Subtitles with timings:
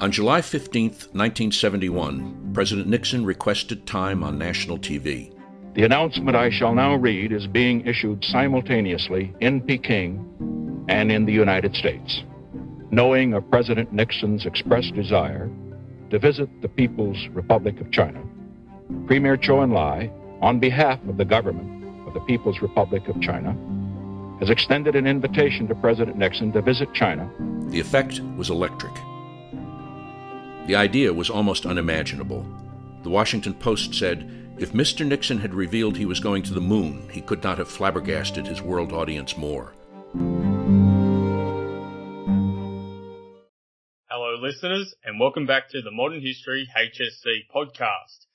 [0.00, 5.30] On July 15, 1971, President Nixon requested time on national TV.
[5.74, 11.34] The announcement I shall now read is being issued simultaneously in Peking and in the
[11.34, 12.22] United States.
[12.90, 15.50] Knowing of President Nixon's expressed desire
[16.08, 18.24] to visit the People's Republic of China,
[19.06, 23.54] Premier Chou En-lai, on behalf of the government of the People's Republic of China,
[24.38, 27.30] has extended an invitation to President Nixon to visit China.
[27.68, 28.94] The effect was electric.
[30.66, 32.46] The idea was almost unimaginable.
[33.02, 35.06] The Washington Post said, if Mr.
[35.06, 38.60] Nixon had revealed he was going to the moon, he could not have flabbergasted his
[38.60, 39.72] world audience more.
[44.10, 48.26] Hello, listeners, and welcome back to the Modern History HSC podcast.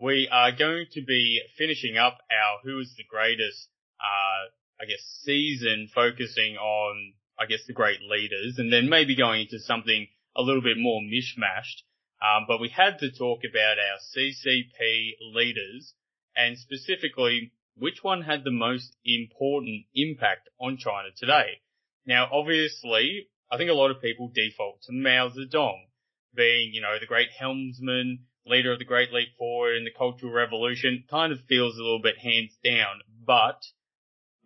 [0.00, 3.68] We are going to be finishing up our Who is the Greatest,
[4.00, 9.42] uh, I guess, season focusing on, I guess, the great leaders, and then maybe going
[9.42, 11.82] into something a little bit more mishmashed.
[12.22, 15.94] Um, but we had to talk about our CCP leaders
[16.36, 21.60] and specifically which one had the most important impact on China today.
[22.06, 25.86] Now, obviously, I think a lot of people default to Mao Zedong
[26.34, 30.32] being, you know, the great helmsman, leader of the Great Leap Forward and the Cultural
[30.32, 31.04] Revolution.
[31.10, 33.60] Kind of feels a little bit hands down, but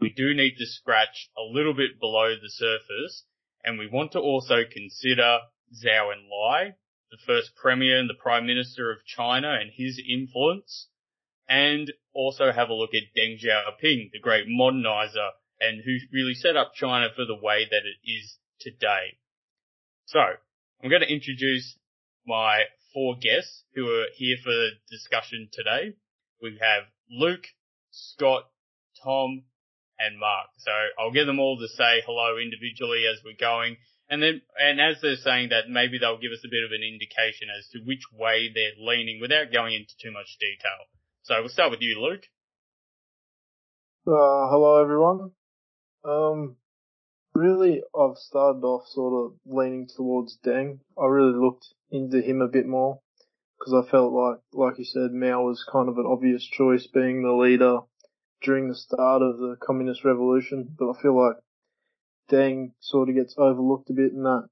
[0.00, 3.24] we do need to scratch a little bit below the surface
[3.64, 5.40] and we want to also consider
[5.72, 6.74] Zhou Enlai,
[7.10, 10.88] the first premier and the prime minister of China and his influence,
[11.48, 16.56] and also have a look at Deng Xiaoping, the great modernizer and who really set
[16.56, 19.18] up China for the way that it is today.
[20.06, 20.20] So,
[20.82, 21.78] I'm going to introduce
[22.26, 25.94] my four guests who are here for the discussion today.
[26.42, 27.46] We have Luke,
[27.90, 28.44] Scott,
[29.02, 29.44] Tom,
[29.98, 30.48] and Mark.
[30.58, 33.76] So I'll get them all to say hello individually as we're going.
[34.08, 36.82] And then, and as they're saying that, maybe they'll give us a bit of an
[36.82, 40.86] indication as to which way they're leaning without going into too much detail.
[41.22, 42.22] So we'll start with you, Luke.
[44.06, 45.32] Uh, hello everyone.
[46.04, 46.56] Um,
[47.34, 50.78] really, I've started off sort of leaning towards Deng.
[50.96, 53.00] I really looked into him a bit more
[53.58, 57.22] because I felt like, like you said, Mao was kind of an obvious choice being
[57.22, 57.80] the leader
[58.42, 61.36] during the start of the communist revolution, but I feel like
[62.30, 64.48] Deng sort of gets overlooked a bit in that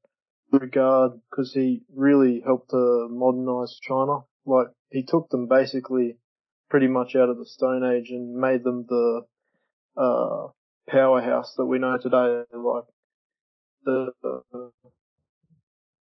[0.52, 4.20] regard because he really helped to modernize China.
[4.46, 6.16] Like he took them basically
[6.70, 9.22] pretty much out of the Stone Age and made them the
[9.96, 10.48] uh,
[10.88, 12.44] powerhouse that we know today.
[12.52, 12.84] Like
[13.84, 14.88] the uh,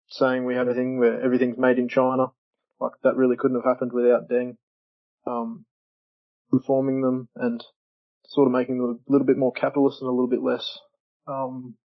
[0.09, 2.27] saying we have a thing where everything's made in China.
[2.79, 4.57] Like that really couldn't have happened without Deng
[5.25, 5.65] um,
[6.51, 7.63] reforming them and
[8.27, 10.79] sort of making them a little bit more capitalist and a little bit less
[11.27, 11.75] um,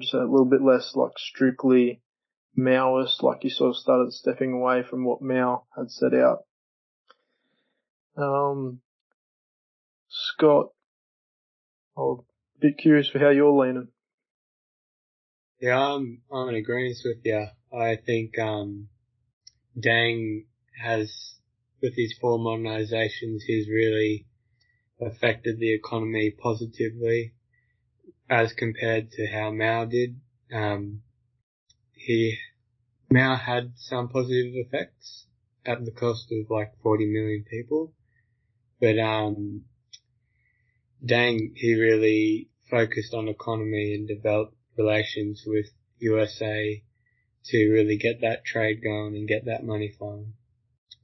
[0.00, 2.00] just a little bit less like strictly
[2.58, 6.44] Maoist, like you sort of started stepping away from what Mao had set out.
[8.16, 8.80] Um,
[10.08, 10.68] Scott,
[11.96, 12.16] I'm a
[12.60, 13.88] bit curious for how you're leaning.
[15.60, 17.46] Yeah, I'm, I'm in agreement with you.
[17.72, 18.88] I think, um,
[19.76, 20.44] Deng
[20.80, 21.34] has,
[21.82, 24.26] with his four modernizations, he's really
[25.00, 27.33] affected the economy positively
[28.28, 30.20] as compared to how Mao did.
[30.52, 31.02] Um,
[31.92, 32.38] he,
[33.10, 35.26] Mao had some positive effects
[35.66, 37.92] at the cost of like 40 million people,
[38.80, 39.64] but, um,
[41.04, 45.66] Deng, he really focused on economy and developed relations with
[45.98, 46.82] USA
[47.46, 50.32] to really get that trade going and get that money flowing.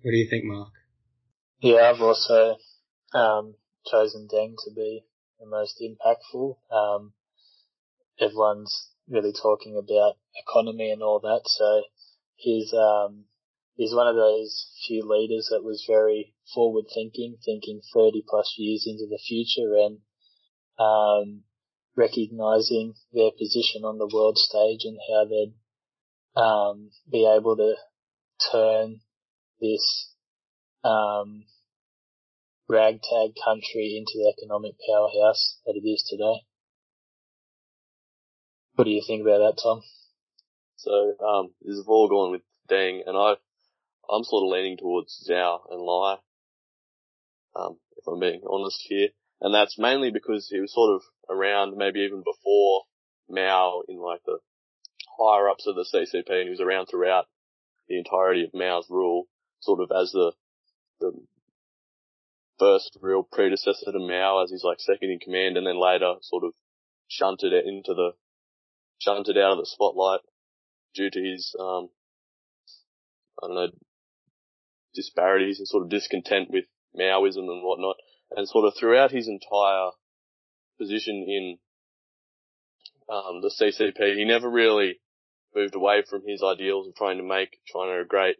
[0.03, 0.73] What do you think, Mark?
[1.61, 2.57] Yeah, I've also
[3.13, 3.55] um,
[3.87, 5.05] chosen Deng to be
[5.41, 6.56] the most impactful.
[6.71, 7.12] Um,
[8.21, 11.83] everyone's really talking about economy and all that, so
[12.37, 13.25] he's um,
[13.77, 18.84] he's one of those few leaders that was very forward thinking, thinking 30 plus years
[18.87, 19.99] into the future and
[20.78, 21.42] um,
[21.97, 25.54] recognizing their position on the world stage and how they'd
[26.41, 27.75] um, be able to
[28.53, 29.01] turn
[29.60, 30.15] this
[30.84, 31.45] um,
[32.71, 36.47] ragtag country into the economic powerhouse that it is today.
[38.77, 39.83] What do you think about that, Tom?
[40.77, 43.34] So, um, this is all going with Deng, and I,
[44.09, 46.19] I'm sort of leaning towards Zhou Enlai,
[47.57, 49.09] um, if I'm being honest here.
[49.41, 52.83] And that's mainly because he was sort of around maybe even before
[53.28, 54.39] Mao in like the
[55.19, 57.27] higher ups of the CCP and he was around throughout
[57.89, 59.27] the entirety of Mao's rule,
[59.61, 60.33] sort of as the,
[61.01, 61.13] the
[62.60, 66.45] first real predecessor to Mao as his like second in command and then later sort
[66.45, 66.53] of
[67.09, 68.12] shunted it into the,
[68.98, 70.21] shunted out of the spotlight.
[70.95, 71.89] due to his, um,
[73.42, 73.68] I don't know,
[74.95, 76.65] disparities and sort of discontent with
[76.97, 77.97] Maoism and whatnot.
[78.36, 79.91] And sort of throughout his entire
[80.78, 81.59] position in
[83.09, 85.01] um, the CCP, he never really
[85.54, 88.36] moved away from his ideals of trying to make China a great,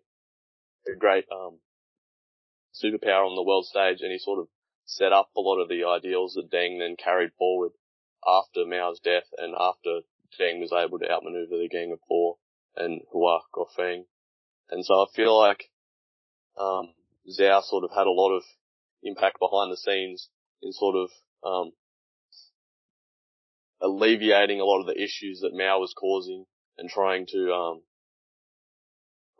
[0.87, 1.59] a great um,
[2.75, 4.49] superpower on the world stage, and he sort of
[4.85, 7.73] set up a lot of the ideals that Deng then carried forward
[8.27, 10.01] after Mao's death and after
[10.39, 12.37] Deng was able to outmaneuver the Gang of Four
[12.77, 14.05] and Hua Guofeng.
[14.71, 15.71] And so I feel like
[16.59, 16.95] um,
[17.29, 18.43] Zhao sort of had a lot of
[19.03, 20.29] impact behind the scenes
[20.63, 21.11] in sort of
[21.45, 21.73] um,
[23.81, 26.45] alleviating a lot of the issues that Mao was causing
[26.79, 27.83] and trying to um,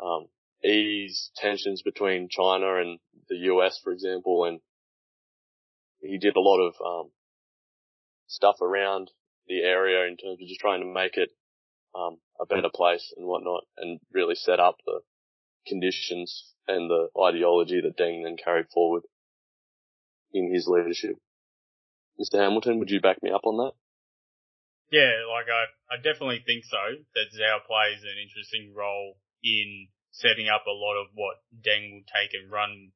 [0.03, 0.29] um,
[0.65, 2.99] ease tensions between China and
[3.31, 4.61] the US, for example, and
[6.03, 7.11] he did a lot of um,
[8.27, 9.11] stuff around
[9.47, 11.31] the area in terms of just trying to make it
[11.95, 15.01] um, a better place and whatnot, and really set up the
[15.67, 19.03] conditions and the ideology that Deng then carried forward
[20.33, 21.17] in his leadership.
[22.21, 22.39] Mr.
[22.39, 23.73] Hamilton, would you back me up on that?
[24.91, 27.03] Yeah, like I, I definitely think so.
[27.15, 32.07] That Zhao plays an interesting role in setting up a lot of what Deng will
[32.11, 32.91] take and run.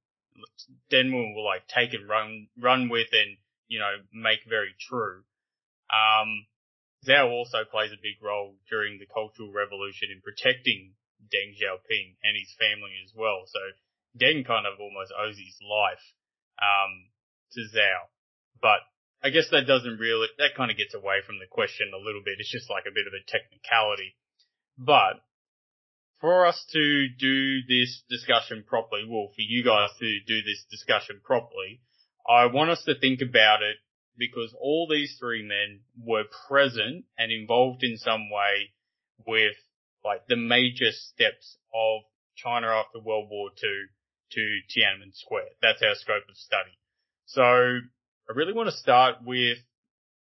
[0.90, 3.36] Deng will like take and run run with and
[3.69, 5.25] you know make very true.
[5.90, 6.46] Um,
[7.06, 10.94] Zhao also plays a big role during the Cultural Revolution in protecting
[11.28, 13.44] Deng Xiaoping and his family as well.
[13.46, 13.60] So
[14.16, 16.02] Deng kind of almost owes his life
[16.58, 17.10] um,
[17.52, 18.08] to Zhao,
[18.60, 18.80] but
[19.25, 22.20] I guess that doesn't really, that kind of gets away from the question a little
[22.22, 22.37] bit.
[22.38, 24.16] It's just like a bit of a technicality.
[24.76, 25.25] But
[26.25, 31.21] for us to do this discussion properly, well, for you guys to do this discussion
[31.23, 31.82] properly,
[32.26, 33.76] I want us to think about it
[34.17, 38.73] because all these three men were present and involved in some way
[39.26, 39.53] with
[40.03, 42.05] like the major steps of
[42.37, 43.85] China after World War II
[44.32, 45.50] to Tiananmen Square.
[45.61, 46.73] That's our scope of study.
[47.26, 49.59] So I really want to start with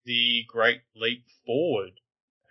[0.04, 1.92] the Great Leap Forward.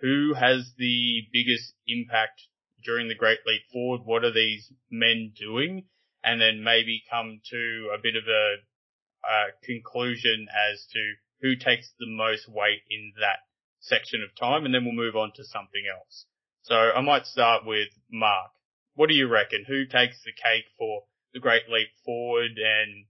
[0.02, 2.42] Who has the biggest impact
[2.88, 4.02] during the Great Leap Forward?
[4.06, 5.86] What are these men doing?
[6.24, 8.56] And then maybe come to a bit of a,
[9.64, 13.40] conclusion as to who takes the most weight in that
[13.82, 16.26] section of time, and then we'll move on to something else.
[16.62, 18.52] So I might start with Mark.
[18.96, 19.66] What do you reckon?
[19.68, 21.04] Who takes the cake for
[21.34, 23.06] the Great Leap Forward and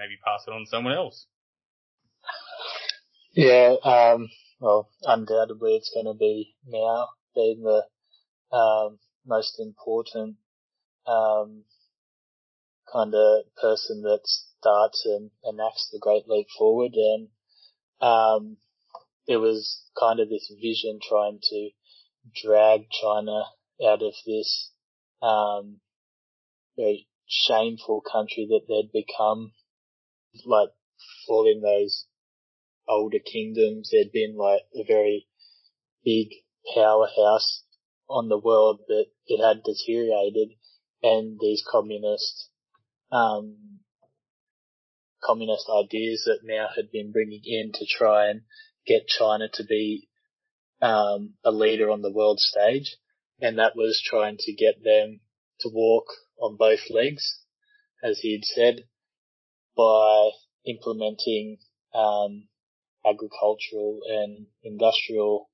[0.00, 1.26] maybe pass it on to someone else.
[3.32, 4.28] Yeah, um,
[4.60, 7.84] well, undoubtedly it's going to be Mao being the
[8.52, 10.36] um, most important
[11.06, 11.64] um,
[12.92, 17.28] kind of person that starts and enacts the Great Leap Forward, and
[18.00, 18.56] um,
[19.26, 21.70] it was kind of this vision trying to
[22.42, 23.44] drag China
[23.86, 24.72] out of this
[25.22, 25.80] um,
[26.76, 29.52] very shameful country that they'd become.
[30.44, 30.70] Like
[31.28, 32.06] all in those
[32.88, 35.26] older kingdoms, there'd been like a very
[36.04, 36.28] big
[36.74, 37.64] powerhouse
[38.10, 40.50] on the world, but it had deteriorated,
[41.02, 42.48] and these communist,
[43.12, 43.78] um,
[45.22, 48.42] communist ideas that Mao had been bringing in to try and
[48.86, 50.08] get China to be
[50.82, 52.96] um, a leader on the world stage,
[53.40, 55.20] and that was trying to get them
[55.60, 56.06] to walk
[56.40, 57.40] on both legs,
[58.02, 58.84] as he'd said,
[59.76, 60.30] by
[60.66, 61.58] implementing
[61.94, 62.48] um,
[63.06, 65.48] agricultural and industrial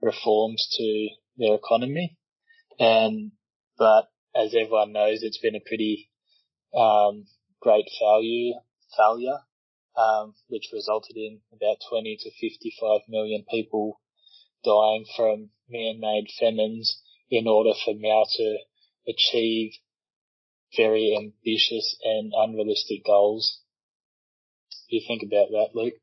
[0.00, 2.16] reforms to their economy.
[2.78, 3.32] And
[3.78, 6.10] but as everyone knows, it's been a pretty
[6.74, 7.26] um,
[7.60, 8.54] great failure,
[8.96, 9.38] failure,
[9.96, 14.00] um, which resulted in about 20 to 55 million people
[14.64, 17.00] dying from man-made famines
[17.30, 18.58] in order for Mao to
[19.08, 19.72] achieve
[20.76, 23.60] very ambitious and unrealistic goals.
[24.88, 25.94] You think about that, Luke?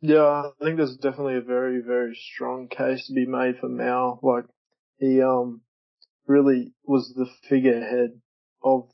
[0.00, 4.18] Yeah, I think there's definitely a very, very strong case to be made for Mao.
[4.22, 4.46] Like,
[4.98, 5.60] he, um,
[6.26, 8.20] really was the figurehead
[8.62, 8.88] of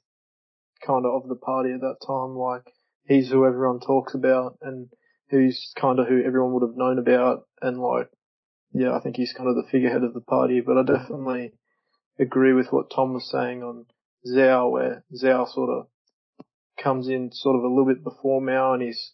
[0.85, 2.37] kind of of the party at that time.
[2.37, 2.73] Like,
[3.07, 4.89] he's who everyone talks about and
[5.31, 7.47] who's kind of who everyone would have known about.
[7.61, 8.09] And like,
[8.73, 11.53] yeah, I think he's kind of the figurehead of the party, but I definitely
[12.19, 13.87] agree with what Tom was saying on
[14.27, 15.87] Zhao, where Zhao sort of
[16.83, 19.13] comes in sort of a little bit before Mao and he's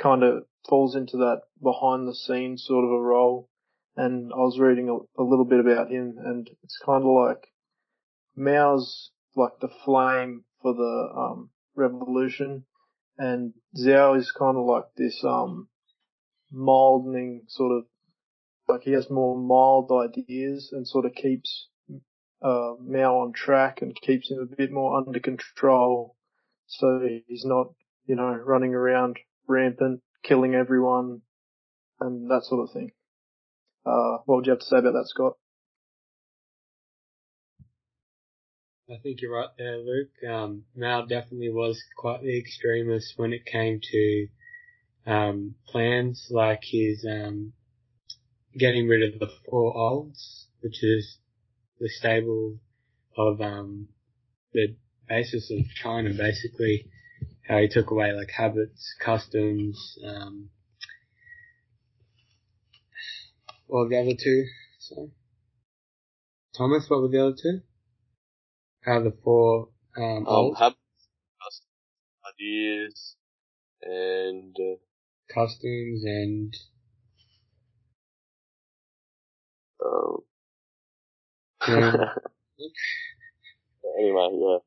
[0.00, 3.48] kind of falls into that behind the scenes sort of a role.
[3.96, 7.46] And I was reading a, a little bit about him and it's kind of like
[8.36, 12.64] Mao's like the flame for the um, revolution
[13.18, 15.68] and Zhao is kind of like this um
[17.46, 17.84] sort of
[18.68, 21.68] like he has more mild ideas and sort of keeps
[22.42, 26.16] uh, Mao on track and keeps him a bit more under control.
[26.66, 27.68] So he's not,
[28.06, 31.20] you know, running around rampant, killing everyone
[32.00, 32.90] and that sort of thing.
[33.86, 35.34] Uh, what would you have to say about that, Scott?
[38.90, 40.10] I think you're right there, Luke.
[40.28, 44.28] Um, Mao definitely was quite the extremist when it came to
[45.06, 47.52] um, plans like his um,
[48.56, 51.18] getting rid of the four olds, which is
[51.80, 52.58] the stable
[53.16, 53.88] of um,
[54.52, 54.76] the
[55.08, 56.86] basis of China, basically.
[57.48, 60.50] How he took away like habits, customs, um,
[63.66, 64.44] what were the other two?
[64.78, 65.10] So,
[66.56, 67.60] Thomas, what were the other two?
[68.84, 70.78] How the four um, um habits,
[72.28, 73.16] ideas,
[73.82, 74.76] and uh,
[75.34, 76.56] customs and
[79.84, 80.18] um,
[81.68, 82.14] yeah.
[83.98, 84.58] anyway, yeah.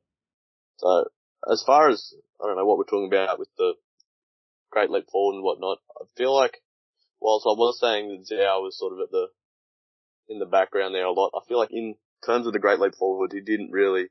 [0.78, 1.04] So
[1.50, 3.74] as far as I don't know what we're talking about with the
[4.70, 6.62] Great Leap Forward and whatnot, I feel like
[7.20, 9.28] whilst I was saying that Zhao was sort of at the
[10.28, 12.94] in the background there a lot, I feel like in terms of the Great Leap
[12.94, 14.08] Forward, he didn't really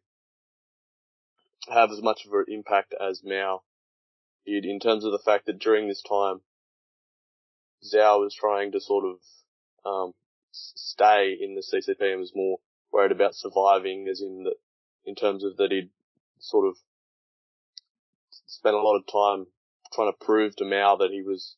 [1.69, 3.61] have as much of an impact as Mao
[4.45, 6.41] did in terms of the fact that during this time,
[7.83, 9.19] Zhao was trying to sort of
[9.85, 10.13] um,
[10.51, 12.57] stay in the CCP and was more
[12.91, 14.55] worried about surviving, as in that,
[15.05, 15.89] in terms of that he'd
[16.39, 16.77] sort of
[18.47, 19.47] spent a lot of time
[19.93, 21.55] trying to prove to Mao that he was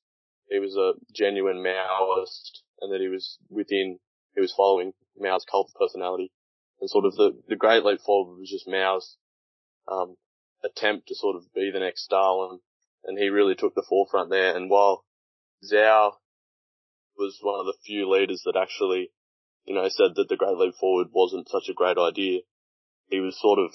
[0.49, 3.99] he was a genuine Maoist and that he was within
[4.35, 6.31] he was following Mao's cult personality.
[6.81, 9.17] And sort of the the Great Leap Forward was just Mao's
[9.87, 10.15] um,
[10.63, 12.59] attempt to sort of be the next Stalin,
[13.03, 14.55] and he really took the forefront there.
[14.55, 15.03] And while
[15.63, 16.13] Zhao
[17.17, 19.11] was one of the few leaders that actually,
[19.65, 22.41] you know, said that the Great Leap Forward wasn't such a great idea,
[23.09, 23.71] he was sort of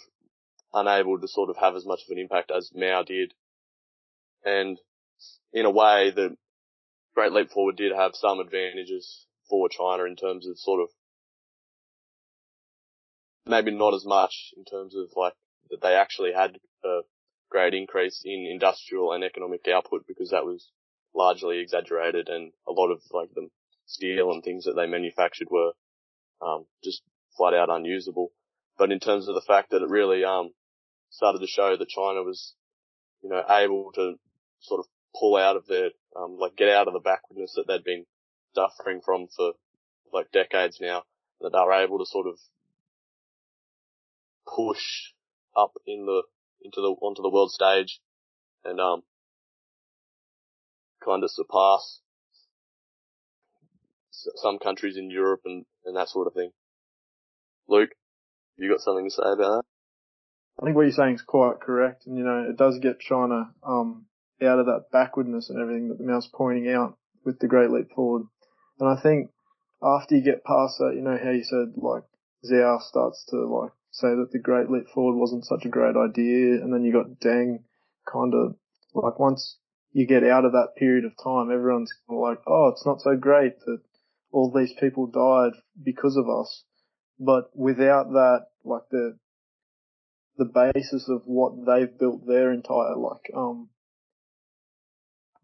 [0.74, 3.32] unable to sort of have as much of an impact as Mao did.
[4.44, 4.78] And
[5.52, 6.36] in a way, the
[7.14, 10.88] Great Leap Forward did have some advantages for China in terms of sort of
[13.46, 15.34] maybe not as much in terms of like
[15.70, 17.00] that they actually had a
[17.50, 20.70] great increase in industrial and economic output because that was
[21.14, 23.48] largely exaggerated and a lot of like the
[23.86, 25.72] steel and things that they manufactured were
[26.42, 27.02] um, just
[27.36, 28.32] flat out unusable.
[28.76, 30.50] But in terms of the fact that it really um,
[31.14, 32.54] started to show that China was,
[33.22, 34.14] you know, able to
[34.60, 34.86] sort of
[35.18, 38.04] pull out of their, um, like get out of the backwardness that they'd been
[38.54, 39.52] suffering from for
[40.12, 41.02] like decades now,
[41.40, 42.38] that they were able to sort of
[44.46, 45.12] push
[45.56, 46.22] up in the
[46.62, 48.00] into the onto the world stage
[48.64, 49.02] and um
[51.04, 52.00] kind of surpass
[54.10, 56.50] some countries in Europe and, and that sort of thing.
[57.68, 57.90] Luke,
[58.56, 59.73] you got something to say about that?
[60.60, 63.50] I think what you're saying is quite correct, and you know it does get China
[63.66, 64.06] um,
[64.42, 67.90] out of that backwardness and everything that the mouse pointing out with the Great Leap
[67.94, 68.26] Forward.
[68.78, 69.30] And I think
[69.82, 72.04] after you get past that, you know how you said like
[72.44, 76.62] Zhao starts to like say that the Great Leap Forward wasn't such a great idea,
[76.62, 77.64] and then you got Deng
[78.10, 78.56] kind of
[78.94, 79.58] like once
[79.92, 83.00] you get out of that period of time, everyone's kind of like, oh, it's not
[83.00, 83.80] so great that
[84.32, 86.64] all these people died because of us.
[87.18, 89.16] But without that, like the
[90.36, 93.68] the basis of what they've built their entire like um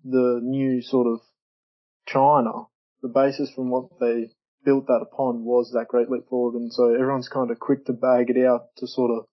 [0.04, 1.20] the new sort of
[2.06, 2.66] China,
[3.02, 4.30] the basis from what they
[4.64, 6.59] built that upon was that great leap forward.
[6.59, 9.26] And so everyone's kind of quick to bag it out to sort of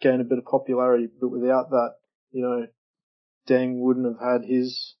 [0.00, 1.08] gain a bit of popularity.
[1.20, 1.94] But without that,
[2.30, 2.66] you know,
[3.48, 4.94] Deng wouldn't have had his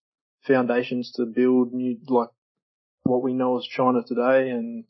[0.46, 2.30] foundations to build new, like
[3.04, 4.84] what we know as China today and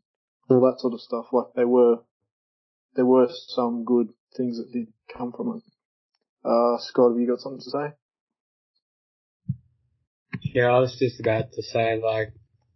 [0.49, 1.26] all that sort of stuff.
[1.33, 1.99] Like they were,
[2.95, 5.62] there were some good things that did come from it.
[6.44, 7.92] Uh, Scott, have you got something to say?
[10.40, 12.32] Yeah, I was just about to say like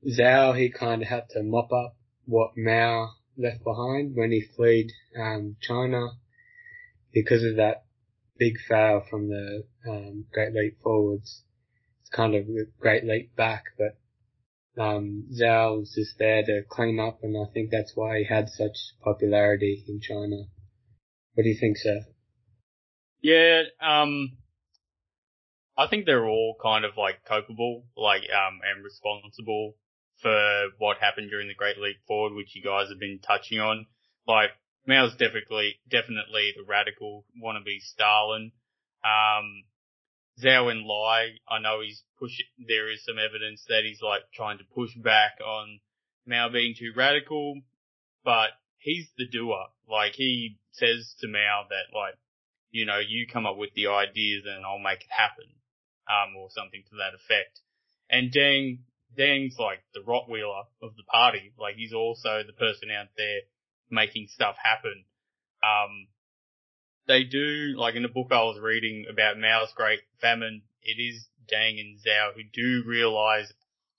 [0.07, 1.97] Zhao, he kind of had to mop up
[2.27, 4.87] what Mao left behind when he fled
[5.19, 6.09] um, China
[7.13, 7.85] because of that
[8.39, 11.43] big fail from the um, Great Leap forwards.
[12.01, 13.99] It's kind of a great leap back, but
[14.81, 18.49] um, Zhao was just there to clean up, and I think that's why he had
[18.49, 20.45] such popularity in China.
[21.37, 22.01] What do you think, sir?
[23.21, 24.39] Yeah, um,
[25.77, 29.75] I think they're all kind of like culpable, like um, and responsible
[30.23, 33.85] for what happened during the Great Leap Forward, which you guys have been touching on.
[34.27, 34.49] Like,
[34.87, 38.53] Mao's definitely, definitely the radical wannabe Stalin.
[39.05, 39.65] Um,
[40.43, 44.65] Zhou Enlai, I know he's pushing, there is some evidence that he's like trying to
[44.75, 45.81] push back on
[46.27, 47.61] Mao being too radical,
[48.25, 48.53] but
[48.87, 49.67] he's the doer.
[49.91, 52.15] Like he says to Mao that like,
[52.71, 55.51] you know, you come up with the ideas and I'll make it happen,
[56.09, 57.61] um, or something to that effect.
[58.09, 58.79] And Deng,
[59.19, 61.53] Deng's like the Rottweiler of the party.
[61.59, 63.41] Like he's also the person out there
[63.91, 65.05] making stuff happen.
[65.63, 66.07] Um,
[67.09, 71.27] they do, like in the book I was reading about Mao's Great Famine, it is
[71.53, 73.53] Deng and Zhao who do realize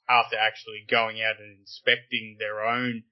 [0.10, 3.04] after actually going out and inspecting their own,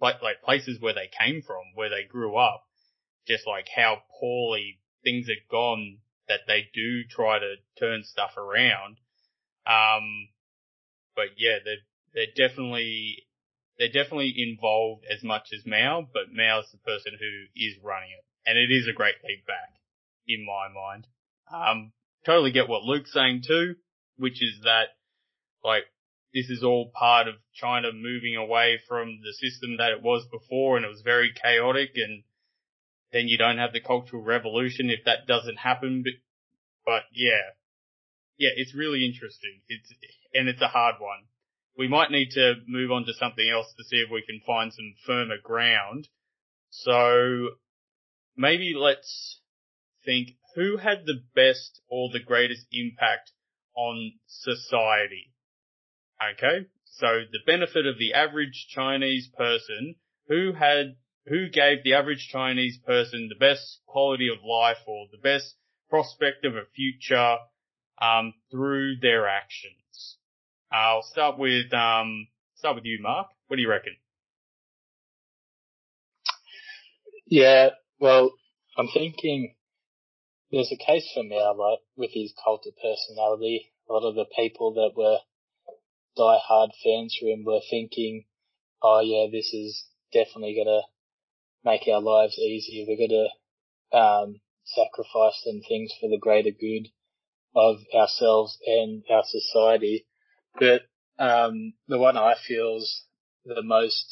[0.00, 2.64] like, like places where they came from, where they grew up,
[3.26, 5.98] just like how poorly things had gone
[6.28, 8.96] that they do try to turn stuff around.
[9.66, 10.28] Um,
[11.14, 11.84] but yeah, they're,
[12.14, 13.26] they're definitely,
[13.78, 18.24] they're definitely involved as much as Mao, but Mao's the person who is running it.
[18.46, 19.80] And it is a great leap back,
[20.26, 21.06] in my mind.
[21.52, 21.92] Um,
[22.26, 23.76] totally get what Luke's saying too,
[24.16, 24.88] which is that,
[25.62, 25.84] like,
[26.34, 30.76] this is all part of China moving away from the system that it was before
[30.76, 32.24] and it was very chaotic and
[33.12, 36.02] then you don't have the cultural revolution if that doesn't happen.
[36.02, 36.14] But,
[36.84, 37.54] but yeah,
[38.36, 39.60] yeah, it's really interesting.
[39.68, 39.88] It's,
[40.34, 41.28] and it's a hard one.
[41.78, 44.72] We might need to move on to something else to see if we can find
[44.72, 46.08] some firmer ground.
[46.70, 47.50] So
[48.36, 49.40] maybe let's
[50.04, 53.30] think who had the best or the greatest impact
[53.76, 55.33] on society.
[56.22, 56.66] Okay.
[56.84, 59.96] So the benefit of the average Chinese person
[60.28, 65.18] who had, who gave the average Chinese person the best quality of life or the
[65.18, 65.56] best
[65.90, 67.36] prospect of a future,
[68.00, 70.18] um, through their actions.
[70.70, 73.28] I'll start with, um, start with you, Mark.
[73.48, 73.96] What do you reckon?
[77.26, 78.32] Yeah, well,
[78.76, 79.54] I'm thinking
[80.50, 83.72] there's a case for Mao, like with his cult of personality.
[83.88, 85.18] A lot of the people that were
[86.16, 88.26] die-hard fans for him were thinking,
[88.82, 90.82] "Oh yeah, this is definitely gonna
[91.64, 92.86] make our lives easier.
[92.86, 93.30] We're gonna
[93.92, 96.88] um, sacrifice some things for the greater good
[97.54, 100.06] of ourselves and our society."
[100.58, 100.82] But
[101.18, 103.04] um, the one I feels
[103.44, 104.06] the most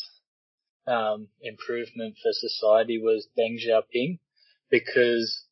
[0.86, 4.18] um, improvement for society was Deng Xiaoping
[4.70, 5.44] because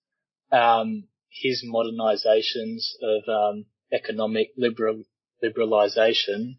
[0.51, 5.05] um, his modernizations of um, economic liberal
[5.43, 6.59] liberalization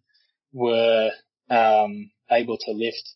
[0.54, 1.12] were
[1.50, 3.16] um, able to lift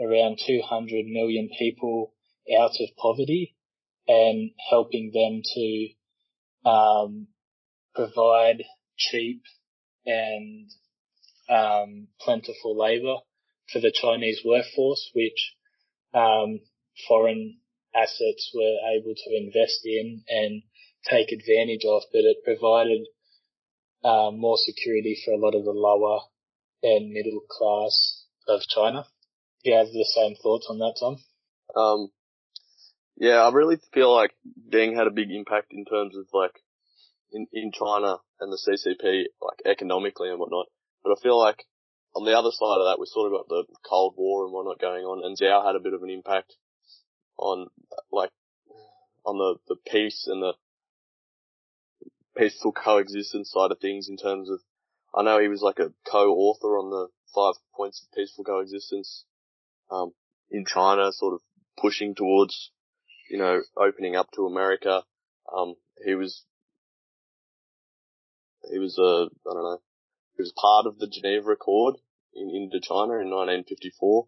[0.00, 2.12] around 200 million people
[2.58, 3.54] out of poverty
[4.08, 7.28] and helping them to um,
[7.94, 8.64] provide
[8.96, 9.42] cheap
[10.06, 10.70] and
[11.48, 13.16] um, plentiful labor
[13.72, 15.54] for the Chinese workforce, which
[16.14, 16.60] um,
[17.08, 17.58] foreign
[17.94, 20.62] assets were able to invest in and
[21.08, 23.06] take advantage of, but it provided
[24.04, 26.20] uh, more security for a lot of the lower
[26.82, 29.04] and middle class of China.
[29.64, 31.16] Do you have the same thoughts on that, Tom?
[31.76, 32.10] Um,
[33.16, 34.32] yeah, I really feel like
[34.68, 36.58] Deng had a big impact in terms of like
[37.32, 40.66] in, in China and the CCP, like economically and whatnot.
[41.04, 41.64] But I feel like
[42.14, 44.80] on the other side of that, we sort of got the Cold War and whatnot
[44.80, 46.54] going on, and Zhao had a bit of an impact
[47.38, 47.68] on
[48.10, 48.30] like
[49.24, 50.54] on the the peace and the
[52.36, 54.60] peaceful coexistence side of things in terms of
[55.14, 59.24] I know he was like a co-author on the five points of peaceful coexistence
[59.90, 60.12] um,
[60.50, 61.40] in China, sort of
[61.80, 62.70] pushing towards
[63.30, 65.02] you know opening up to America.
[65.54, 66.44] Um, he was
[68.70, 69.78] he was a uh, don't know
[70.36, 71.96] he was part of the Geneva Accord
[72.34, 74.26] in Indochina in 1954,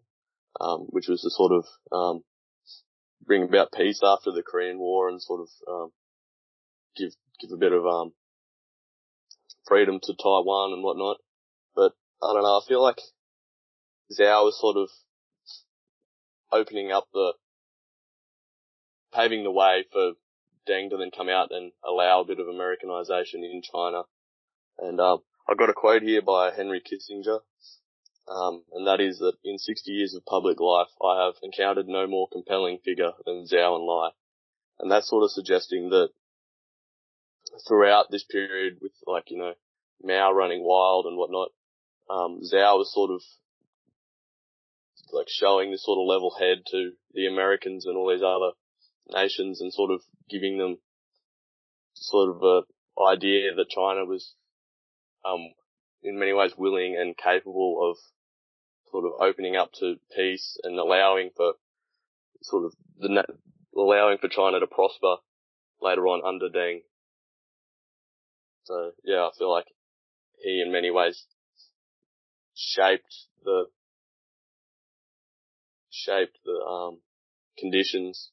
[0.61, 2.23] um, which was the sort of um,
[3.25, 5.91] bring about peace after the Korean War and sort of um,
[6.95, 8.13] give give a bit of um,
[9.67, 11.17] freedom to Taiwan and whatnot.
[11.75, 12.61] But I don't know.
[12.63, 13.01] I feel like
[14.11, 14.89] Zhao was sort of
[16.51, 17.33] opening up the
[19.13, 20.13] paving the way for
[20.67, 24.03] Deng to then come out and allow a bit of Americanization in China.
[24.79, 27.39] And um, I've got a quote here by Henry Kissinger,
[28.27, 32.07] um, and that is that in 60 years of public life, I have encountered no
[32.07, 34.11] more compelling figure than Zhou Enlai.
[34.79, 36.09] And that's sort of suggesting that
[37.67, 39.53] throughout this period with like, you know,
[40.03, 41.49] Mao running wild and whatnot,
[42.09, 43.21] um, Zhao was sort of
[45.11, 48.51] like showing this sort of level head to the Americans and all these other
[49.09, 50.77] nations and sort of giving them
[51.93, 52.61] sort of a
[53.01, 54.33] idea that China was,
[55.25, 55.53] um,
[56.03, 57.97] in many ways willing and capable of
[58.91, 61.53] sort of opening up to peace and allowing for
[62.41, 63.23] sort of the
[63.75, 65.15] allowing for China to prosper
[65.81, 66.81] later on under Deng.
[68.65, 69.67] So yeah, I feel like
[70.39, 71.25] he in many ways
[72.55, 73.65] shaped the
[75.91, 76.99] shaped the um,
[77.57, 78.31] conditions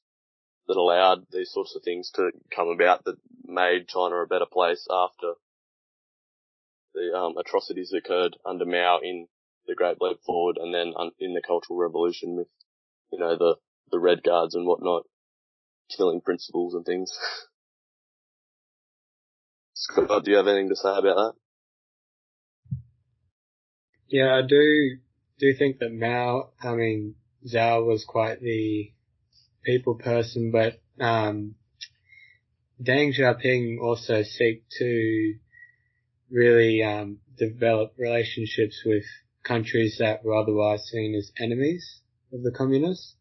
[0.66, 4.86] that allowed these sorts of things to come about that made China a better place
[4.90, 5.34] after
[6.94, 9.28] the um, atrocities occurred under Mao in
[9.66, 12.48] the Great Leap Forward and then in the Cultural Revolution with,
[13.10, 13.56] you know, the,
[13.90, 15.04] the Red Guards and whatnot,
[15.96, 17.12] killing principals and things.
[19.82, 21.32] Scott, do you have anything to say about that?
[24.06, 24.98] Yeah, I do,
[25.40, 28.92] do think that Mao, I mean, Zhao was quite the
[29.64, 31.56] people person, but, um,
[32.80, 35.34] Deng Xiaoping also seek to
[36.30, 39.04] really, um, develop relationships with
[39.42, 43.16] countries that were otherwise seen as enemies of the communists.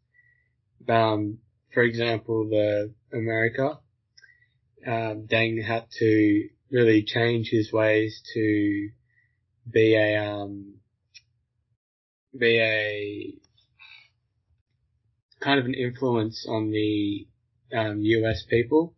[0.88, 1.40] Um,
[1.74, 3.80] for example, the America,
[4.86, 8.90] um, Deng had to really change his ways to
[9.70, 10.76] be a um,
[12.38, 13.36] be a
[15.44, 17.28] kind of an influence on the
[17.76, 18.44] um, U.S.
[18.50, 18.94] people,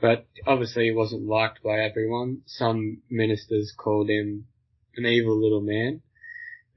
[0.00, 2.42] but obviously he wasn't liked by everyone.
[2.46, 4.46] Some ministers called him
[4.96, 6.02] an evil little man,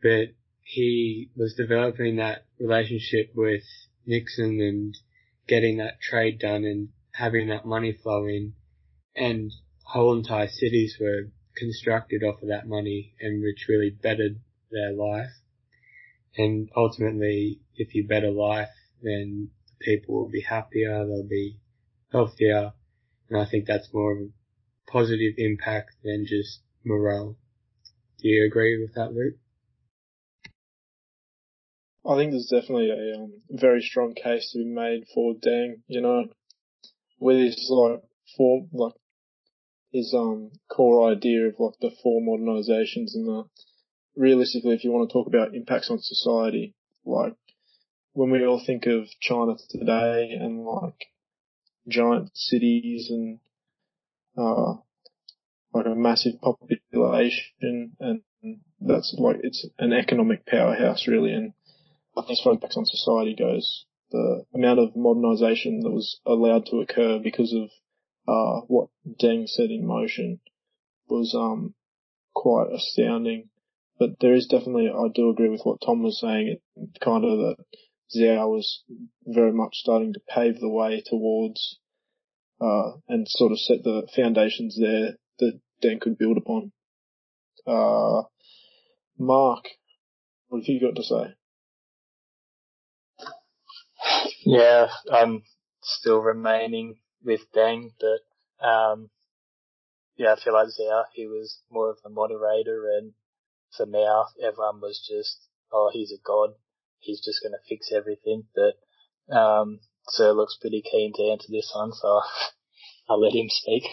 [0.01, 3.63] but he was developing that relationship with
[4.05, 4.97] Nixon and
[5.47, 6.89] getting that trade done and
[7.19, 8.53] having that money flow in
[9.13, 9.51] and
[9.83, 14.39] whole entire cities were constructed off of that money and which really bettered
[14.71, 15.31] their life.
[16.37, 18.69] And ultimately, if you better life,
[19.01, 21.57] then the people will be happier, they'll be
[22.11, 22.71] healthier,
[23.29, 27.35] and I think that's more of a positive impact than just morale.
[28.19, 29.35] Do you agree with that, Luke?
[32.05, 35.81] I think there's definitely a um, very strong case to be made for Deng.
[35.87, 36.25] You know,
[37.19, 38.01] with his like
[38.37, 38.93] form, like
[39.91, 43.45] his um core idea of like the four modernizations and that.
[44.15, 47.35] Realistically, if you want to talk about impacts on society, like
[48.13, 51.05] when we all think of China today and like
[51.87, 53.39] giant cities and
[54.37, 54.73] uh
[55.73, 58.21] like a massive population and
[58.81, 61.53] that's like it's an economic powerhouse really and
[62.29, 66.77] as far as impacts on society goes, the amount of modernisation that was allowed to
[66.77, 67.69] occur because of
[68.27, 68.89] uh, what
[69.21, 70.39] Deng set in motion
[71.07, 71.73] was um,
[72.33, 73.49] quite astounding.
[73.97, 77.37] But there is definitely, I do agree with what Tom was saying, it, kind of
[77.39, 77.57] that
[78.15, 78.83] Zhao was
[79.25, 81.79] very much starting to pave the way towards
[82.61, 86.71] uh, and sort of set the foundations there that Deng could build upon.
[87.67, 88.23] Uh,
[89.17, 89.65] Mark,
[90.47, 91.35] what have you got to say?
[94.49, 95.43] Yeah, I'm
[95.83, 99.11] still remaining with Deng, but um,
[100.17, 103.13] yeah, I feel like Zhao, he was more of the moderator, and
[103.77, 106.51] for now, everyone was just, oh, he's a god,
[106.99, 108.45] he's just going to fix everything.
[108.55, 112.21] But um, Sir looks pretty keen to answer this one, so
[113.09, 113.83] I'll let him speak.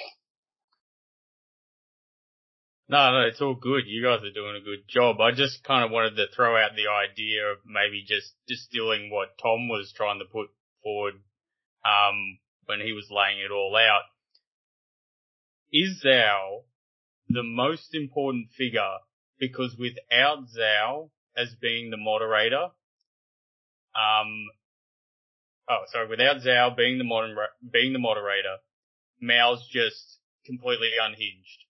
[2.89, 3.83] No, no, it's all good.
[3.87, 5.21] You guys are doing a good job.
[5.21, 9.37] I just kind of wanted to throw out the idea of maybe just distilling what
[9.43, 10.49] Tom was trying to put
[10.85, 11.15] forward,
[11.85, 14.03] um, when he was laying it all out.
[15.73, 16.63] Is Zhao
[17.29, 18.99] the most important figure?
[19.39, 22.71] Because without Zhao as being the moderator,
[23.97, 24.47] um,
[25.69, 27.37] oh, sorry, without Zhao being the modern,
[27.73, 28.59] being the moderator,
[29.21, 31.65] Mao's just completely unhinged.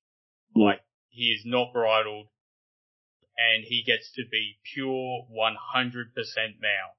[0.54, 0.80] Like,
[1.16, 2.28] he is not bridled,
[3.38, 6.92] and he gets to be pure 100% Mao.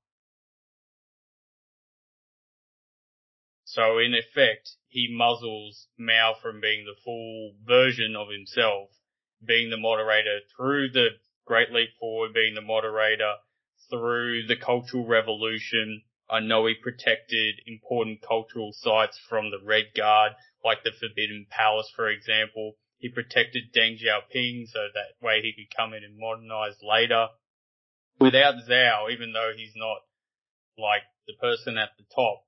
[3.63, 8.89] So in effect, he muzzles Mao from being the full version of himself,
[9.45, 11.09] being the moderator through the
[11.45, 13.35] Great Leap Forward, being the moderator
[13.89, 16.01] through the Cultural Revolution.
[16.27, 20.33] I know he protected important cultural sites from the Red Guard,
[20.65, 22.77] like the Forbidden Palace, for example.
[22.99, 27.27] He protected Deng Xiaoping so that way he could come in and modernize later.
[28.19, 29.99] Without Zhao, even though he's not
[30.77, 32.43] like the person at the top,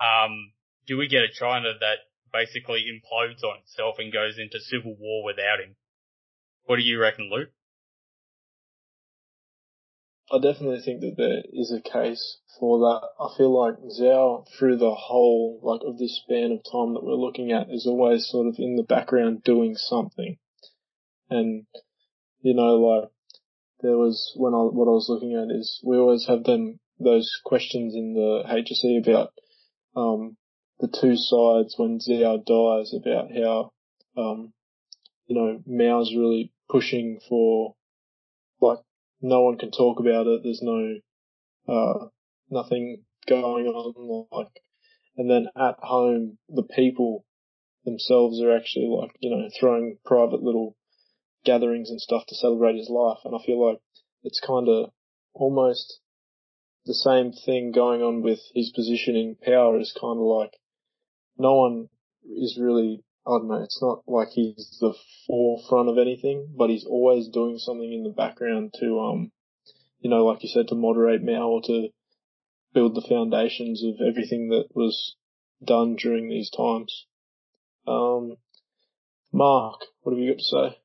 [0.00, 0.52] um,
[0.86, 1.98] do we get a China that
[2.32, 5.76] basically implodes on itself and goes into civil war without him?
[6.64, 7.50] What do you reckon, Luke?
[10.30, 13.08] I definitely think that there is a case for that.
[13.18, 17.14] I feel like Zhao, through the whole, like, of this span of time that we're
[17.14, 20.36] looking at, is always sort of in the background doing something.
[21.30, 21.66] And,
[22.42, 23.10] you know, like,
[23.80, 27.30] there was, when I, what I was looking at is, we always have them, those
[27.44, 29.32] questions in the HSC about,
[29.96, 30.36] um,
[30.80, 33.72] the two sides when Zhao dies about how,
[34.16, 34.52] um,
[35.26, 37.74] you know, Mao's really pushing for,
[38.60, 38.78] like,
[39.20, 40.40] no one can talk about it.
[40.42, 40.94] There's no
[41.68, 42.06] uh,
[42.50, 44.62] nothing going on like,
[45.16, 47.24] and then at home, the people
[47.84, 50.76] themselves are actually like, you know, throwing private little
[51.44, 53.18] gatherings and stuff to celebrate his life.
[53.24, 53.78] And I feel like
[54.22, 54.90] it's kind of
[55.34, 56.00] almost
[56.86, 60.52] the same thing going on with his position in power is kind of like
[61.36, 61.88] no one
[62.24, 64.94] is really, I don't know, it's not like he's the
[65.26, 69.32] forefront of anything, but he's always doing something in the background to, um,
[70.00, 71.88] you know, like you said, to moderate Mao or to
[72.72, 75.14] build the foundations of everything that was
[75.62, 77.06] done during these times.
[77.86, 78.36] Um,
[79.30, 80.78] Mark, what have you got to say?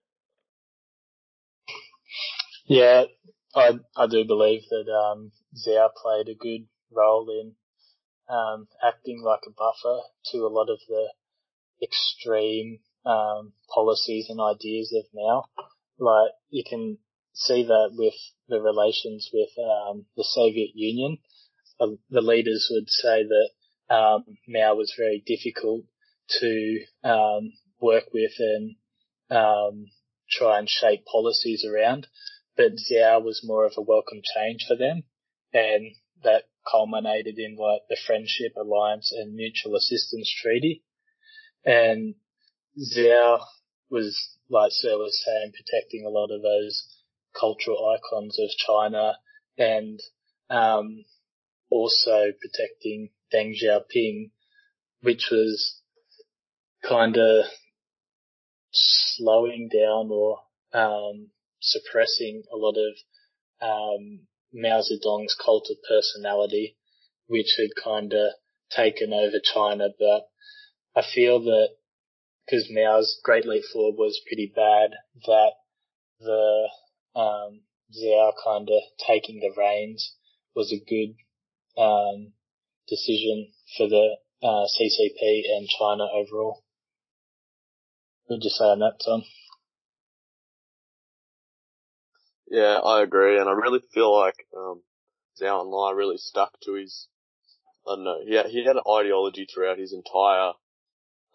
[2.65, 3.03] Yeah,
[3.55, 7.55] I I do believe that um, Zhao played a good role in
[8.27, 10.01] um, acting like a buffer
[10.31, 11.07] to a lot of the
[11.81, 15.45] extreme um, policies and ideas of Mao.
[15.99, 16.97] Like you can
[17.33, 18.13] see that with
[18.47, 21.17] the relations with um, the Soviet Union.
[21.79, 25.85] Uh, the leaders would say that um, Mao was very difficult
[26.39, 28.75] to um, work with and
[29.29, 29.87] um,
[30.29, 32.07] try and shape policies around.
[32.55, 35.03] But Zhao was more of a welcome change for them,
[35.53, 40.83] and that culminated in like the Friendship Alliance and Mutual Assistance Treaty.
[41.65, 42.15] And
[42.77, 43.39] Zhao
[43.89, 46.87] was, like Sir was saying, protecting a lot of those
[47.39, 49.17] cultural icons of China
[49.57, 49.99] and
[50.49, 51.05] um,
[51.69, 54.31] also protecting Deng Xiaoping,
[55.01, 55.81] which was
[56.87, 57.45] kind of
[58.71, 60.39] slowing down or
[60.73, 62.93] um, suppressing a lot of
[63.61, 66.77] um, Mao Zedong's cult of personality,
[67.27, 68.33] which had kind of
[68.69, 69.89] taken over China.
[69.97, 70.27] But
[70.95, 71.69] I feel that
[72.45, 74.91] because Mao's Great Leap Forward was pretty bad,
[75.25, 75.53] that
[76.19, 76.69] the
[77.15, 80.15] um, Zhao kind of taking the reins
[80.55, 81.15] was a good
[81.81, 82.33] um,
[82.87, 86.63] decision for the uh, CCP and China overall.
[88.25, 89.23] What would you say on that, Tom?
[92.47, 94.83] Yeah, I agree, and I really feel like um,
[95.41, 97.07] Zhao Enlai really stuck to his.
[97.87, 98.19] I don't know.
[98.25, 100.53] He had, he had an ideology throughout his entire,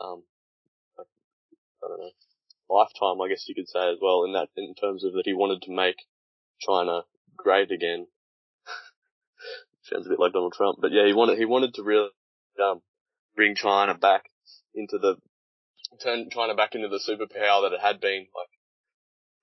[0.01, 0.23] um,
[0.99, 2.11] I don't know,
[2.69, 3.21] lifetime.
[3.21, 4.25] I guess you could say as well.
[4.25, 5.97] In that, in terms of that, he wanted to make
[6.61, 7.03] China
[7.37, 8.07] great again.
[9.83, 12.09] Sounds a bit like Donald Trump, but yeah, he wanted he wanted to really
[12.63, 12.83] um,
[13.37, 14.25] bring China back
[14.75, 15.17] into the
[16.03, 18.49] turn China back into the superpower that it had been like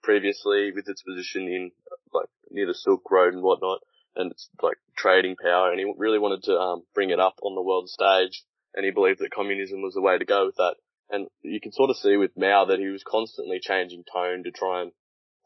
[0.03, 1.71] previously with its position in
[2.13, 3.79] like near the Silk Road and whatnot,
[4.15, 7.55] and it's like trading power, and he really wanted to um, bring it up on
[7.55, 8.43] the world stage,
[8.75, 10.75] and he believed that communism was the way to go with that.
[11.09, 14.51] And you can sort of see with Mao that he was constantly changing tone to
[14.51, 14.91] try and,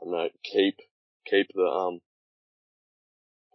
[0.02, 0.78] I don't know, keep
[1.30, 2.00] keep the um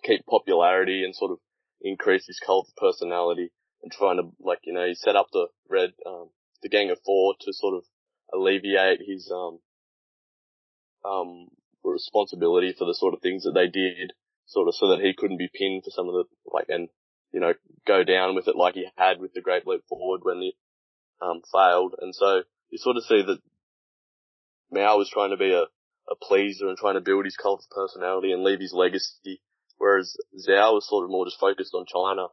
[0.05, 1.39] keep popularity and sort of
[1.81, 3.51] increase his cult of personality
[3.83, 6.29] and trying to like you know he set up the red um
[6.63, 7.85] the Gang of Four to sort of
[8.33, 9.61] alleviate his um
[11.05, 11.49] um,
[11.85, 14.13] responsibility for the sort of things that they did,
[14.47, 16.89] sort of so that he couldn't be pinned for some of the, like, and,
[17.35, 17.53] you know,
[17.85, 20.55] go down with it like he had with the Great Leap Forward when it,
[21.21, 21.97] um, failed.
[22.01, 23.41] And so you sort of see that
[24.71, 27.71] Mao was trying to be a, a pleaser and trying to build his cult of
[27.71, 29.41] personality and leave his legacy,
[29.79, 30.17] whereas
[30.49, 32.29] Zhao was sort of more just focused on China.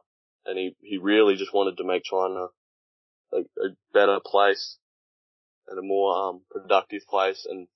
[0.46, 2.46] And he, he really just wanted to make China
[3.32, 4.78] a, a better place
[5.66, 7.66] and a more um, productive place and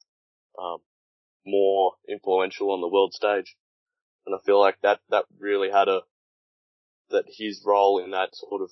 [0.63, 0.79] um,
[1.45, 3.57] more influential on the world stage.
[4.27, 6.03] And I feel like that, that really had a,
[7.11, 8.71] that his role in that sort of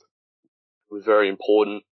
[0.90, 1.82] was very important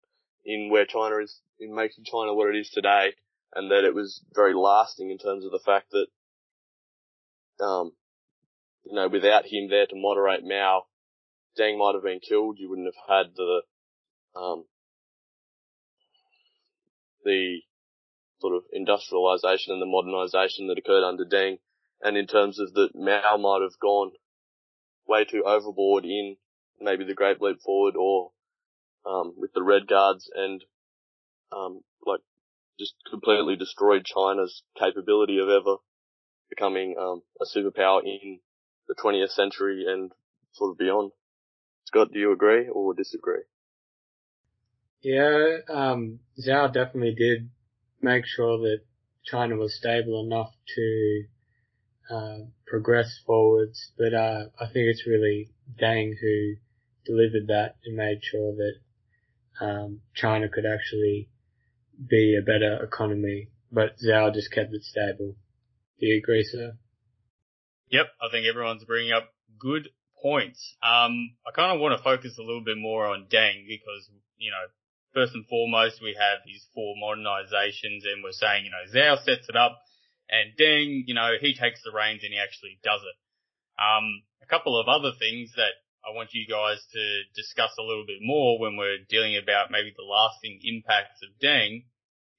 [0.45, 3.13] in where China is, in making China what it is today,
[3.55, 7.93] and that it was very lasting in terms of the fact that, um,
[8.85, 10.85] you know, without him there to moderate Mao,
[11.59, 12.59] Deng might have been killed.
[12.59, 13.63] You wouldn't have had the,
[14.35, 14.65] um,
[17.25, 17.61] the
[18.41, 21.59] sort of industrialization and the modernization that occurred under Deng.
[22.01, 24.13] And in terms of that Mao might have gone
[25.07, 26.37] way too overboard in
[26.81, 28.33] maybe the Great Leap Forward or
[29.07, 30.65] um, with the Red Guards and
[31.53, 32.21] um, like
[32.79, 35.77] just completely destroyed China's capability of ever
[36.49, 38.41] becoming um, a superpower in
[38.89, 40.13] the 20th century and
[40.53, 41.13] sort of beyond.
[41.85, 43.43] Scott, do you agree or disagree?
[45.03, 47.51] Yeah, um, Zhao definitely did
[48.01, 48.81] make sure that
[49.25, 51.25] China was stable enough to
[52.11, 53.93] uh, progress forwards.
[53.99, 56.55] But uh, I think it's really Deng who
[57.05, 61.29] delivered that and made sure that um, China could actually
[62.09, 63.49] be a better economy.
[63.71, 65.37] But Zhao just kept it stable.
[65.99, 66.75] Do you agree, sir?
[67.91, 69.89] Yep, I think everyone's bringing up good
[70.21, 70.77] points.
[70.83, 74.51] Um, I kind of want to focus a little bit more on Deng because, you
[74.51, 74.65] know,
[75.15, 79.49] first and foremost, we have these four modernizations and we're saying, you know, Zhao sets
[79.49, 79.79] it up
[80.33, 83.17] and Deng, you know, he takes the reins and he actually does it.
[83.77, 87.05] Um, a couple of other things that I want you guys to
[87.37, 91.85] discuss a little bit more when we're dealing about maybe the lasting impacts of Deng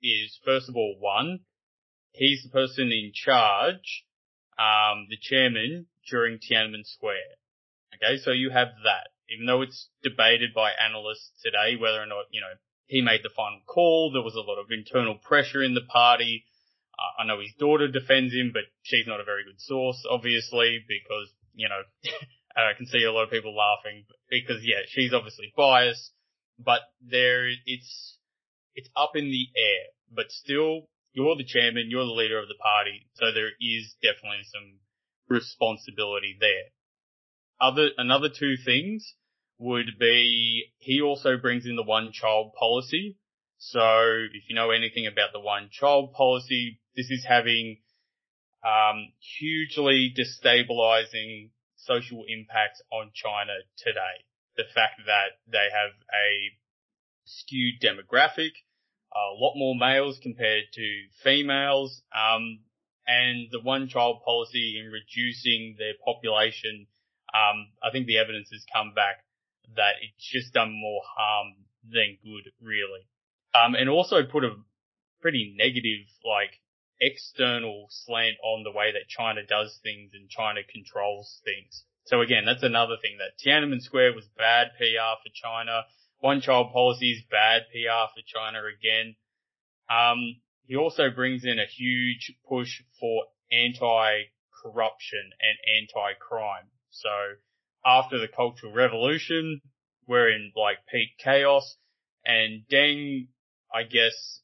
[0.01, 1.39] is first of all, one,
[2.11, 4.05] he's the person in charge,
[4.57, 7.37] um, the chairman during Tiananmen Square.
[7.95, 9.13] Okay, so you have that.
[9.29, 13.31] Even though it's debated by analysts today whether or not, you know, he made the
[13.35, 16.43] final call, there was a lot of internal pressure in the party.
[16.97, 20.83] Uh, I know his daughter defends him, but she's not a very good source, obviously,
[20.87, 21.81] because, you know,
[22.55, 26.11] I can see a lot of people laughing because, yeah, she's obviously biased,
[26.59, 28.17] but there, it's,
[28.75, 32.61] it's up in the air, but still, you're the chairman, you're the leader of the
[32.61, 34.79] party, so there is definitely some
[35.29, 36.69] responsibility there.
[37.59, 39.15] Other, another two things
[39.57, 43.17] would be he also brings in the one child policy.
[43.65, 47.77] So if you know anything about the one child policy, this is having
[48.61, 54.27] um, hugely destabilizing social impacts on China today.
[54.57, 56.51] The fact that they have a
[57.23, 58.51] skewed demographic,
[59.15, 62.59] a lot more males compared to females, um,
[63.07, 66.87] and the one child policy in reducing their population,
[67.33, 69.23] um, I think the evidence has come back
[69.77, 71.55] that it's just done more harm
[71.89, 73.07] than good, really.
[73.55, 74.55] Um, and also put a
[75.21, 76.59] pretty negative, like,
[76.99, 81.83] external slant on the way that China does things and China controls things.
[82.05, 85.83] So again, that's another thing that Tiananmen Square was bad PR for China.
[86.19, 89.15] One child policy is bad PR for China again.
[89.89, 96.67] Um, he also brings in a huge push for anti-corruption and anti-crime.
[96.89, 97.09] So
[97.85, 99.61] after the Cultural Revolution,
[100.07, 101.77] we're in like peak chaos
[102.25, 103.27] and Deng,
[103.73, 104.41] I guess,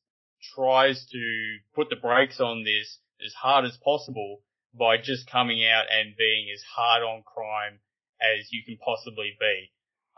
[0.56, 4.42] tries to put the brakes on this as hard as possible
[4.78, 7.80] by just coming out and being as hard on crime
[8.22, 9.72] as you can possibly be.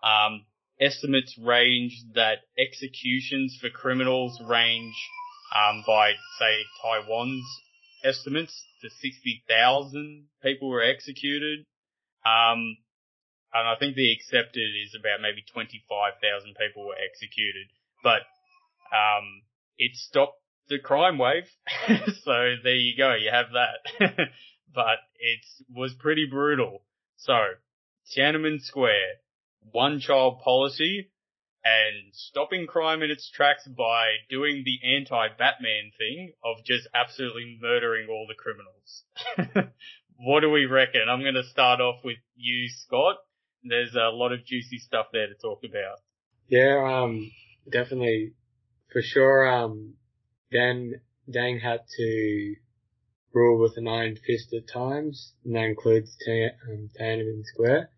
[0.03, 0.45] Um,
[0.79, 4.95] estimates range that executions for criminals range
[5.55, 7.45] um, by say Taiwan's
[8.03, 11.59] estimates to 60,000 people were executed.
[12.25, 12.77] Um,
[13.53, 17.67] and I think the accepted is about maybe 25,000 people were executed.
[18.03, 18.21] But,
[18.91, 19.43] um,
[19.77, 21.49] it stopped the crime wave.
[22.23, 24.29] so there you go, you have that.
[24.73, 26.83] but it was pretty brutal.
[27.17, 27.33] So,
[28.15, 29.19] Tiananmen Square,
[29.71, 31.11] one child policy,
[31.63, 38.07] and stopping crime in its tracks by doing the anti-Batman thing of just absolutely murdering
[38.09, 39.03] all the criminals.
[40.17, 41.01] what do we reckon?
[41.09, 43.17] I'm going to start off with you, Scott.
[43.63, 45.99] There's a lot of juicy stuff there to talk about.
[46.47, 47.31] Yeah, um,
[47.71, 48.33] definitely,
[48.91, 49.47] for sure.
[49.47, 49.95] Um,
[50.51, 52.55] Dan Deng had to
[53.33, 57.89] rule with an iron fist at times, and that includes um, Tiananmen Square,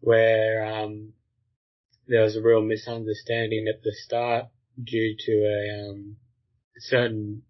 [0.00, 1.12] where um,
[2.06, 4.46] there was a real misunderstanding at the start
[4.82, 6.16] due to a um,
[6.78, 7.42] certain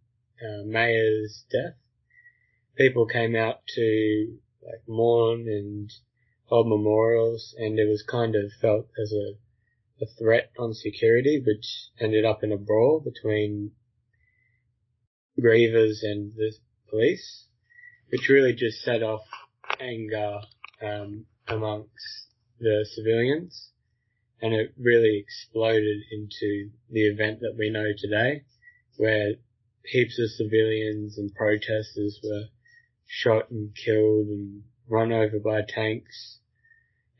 [0.42, 1.74] uh, mayor's death.
[2.76, 5.92] People came out to like mourn and
[6.46, 9.34] hold memorials, and it was kind of felt as a,
[10.00, 11.66] a threat on security, which
[11.98, 13.72] ended up in a brawl between
[15.38, 16.52] grievers and the
[16.88, 17.46] police,
[18.10, 19.22] which really just set off
[19.78, 20.40] anger
[20.82, 23.68] um, amongst the civilians.
[24.42, 28.42] And it really exploded into the event that we know today,
[28.96, 29.34] where
[29.84, 32.44] heaps of civilians and protesters were
[33.06, 36.38] shot and killed and run over by tanks,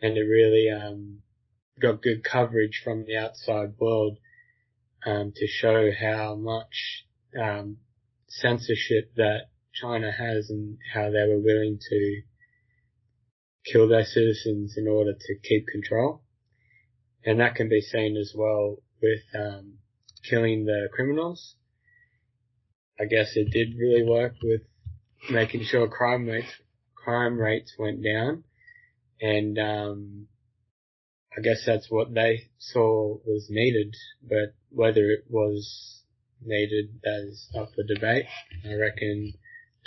[0.01, 1.19] and it really um,
[1.81, 4.19] got good coverage from the outside world
[5.07, 7.07] um, to show how much
[7.41, 7.79] um,
[8.29, 12.23] censorship that China has and how they were willing to
[13.71, 16.23] kill their citizens in order to keep control
[17.25, 19.75] and that can be seen as well with um,
[20.29, 21.55] killing the criminals.
[22.99, 24.63] I guess it did really work with
[25.31, 26.53] making sure crime rates
[26.95, 28.45] crime rates went down,
[29.21, 30.27] and um,
[31.37, 33.95] I guess that's what they saw was needed.
[34.23, 36.03] But whether it was
[36.43, 38.27] needed, that is up for debate.
[38.65, 39.35] I reckon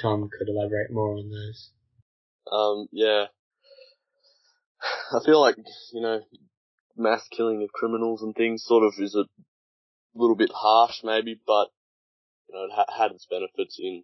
[0.02, 1.70] Tom could elaborate more on those.
[2.52, 3.26] Um, yeah.
[5.12, 5.56] I feel like,
[5.94, 6.22] you know,
[6.96, 9.26] mass killing of criminals and things sort of is a
[10.16, 11.68] little bit harsh maybe, but
[12.48, 14.04] you know, it ha- had its benefits in,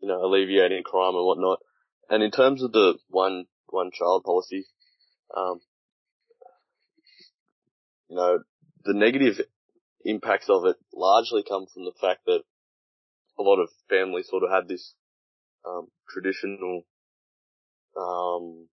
[0.00, 1.60] you know, alleviating crime and whatnot.
[2.10, 4.66] And in terms of the one, one child policy,
[5.34, 5.60] um,
[8.14, 8.38] you know,
[8.84, 9.44] the negative
[10.04, 12.42] impacts of it largely come from the fact that
[13.36, 14.94] a lot of families sort of had this
[15.66, 16.82] um, traditional
[17.98, 18.68] um,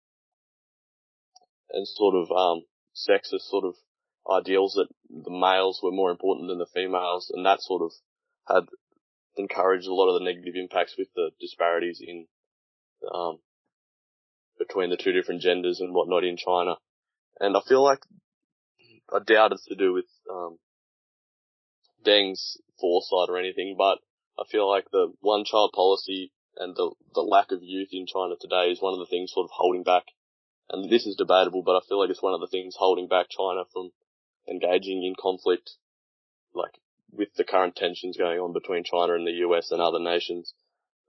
[1.72, 2.64] and sort of um,
[2.94, 3.76] sexist sort of
[4.30, 7.92] ideals that the males were more important than the females, and that sort of
[8.46, 8.68] had
[9.38, 12.28] encouraged a lot of the negative impacts with the disparities in
[13.16, 13.38] um,
[14.58, 16.76] between the two different genders and whatnot in China.
[17.40, 18.00] And I feel like
[19.14, 20.60] I doubt it's to do with um,
[22.04, 24.00] Deng's foresight or anything, but
[24.40, 28.36] I feel like the one child policy and the the lack of youth in China
[28.40, 30.04] today is one of the things sort of holding back.
[30.70, 33.28] And this is debatable, but I feel like it's one of the things holding back
[33.30, 33.92] China from
[34.48, 35.72] engaging in conflict,
[36.54, 36.80] like
[37.12, 40.54] with the current tensions going on between China and the US and other nations.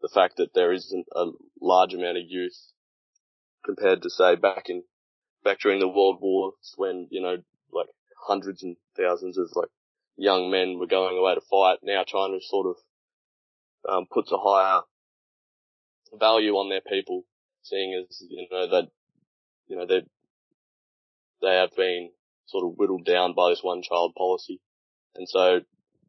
[0.01, 1.27] The fact that there isn't a
[1.61, 2.73] large amount of youth
[3.65, 4.85] compared to say back in
[5.45, 7.37] back during the world wars when you know
[7.73, 7.89] like
[8.27, 9.69] hundreds and thousands of like
[10.17, 11.79] young men were going away to fight.
[11.83, 12.77] Now China sort of
[13.89, 14.83] um, puts a higher
[16.19, 17.25] value on their people,
[17.63, 18.89] seeing as you know that
[19.67, 20.03] you know they
[21.41, 22.11] they have been
[22.47, 24.61] sort of whittled down by this one child policy,
[25.15, 25.61] and so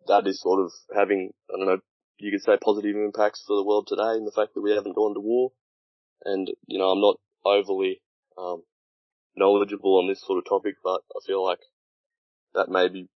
[0.08, 1.80] that is sort of having I don't know
[2.18, 4.96] you could say positive impacts for the world today in the fact that we haven't
[4.96, 5.52] gone to war,
[6.24, 8.02] and you know I'm not overly
[8.38, 8.64] um,
[9.36, 11.60] knowledgeable on this sort of topic, but I feel like
[12.54, 13.10] that maybe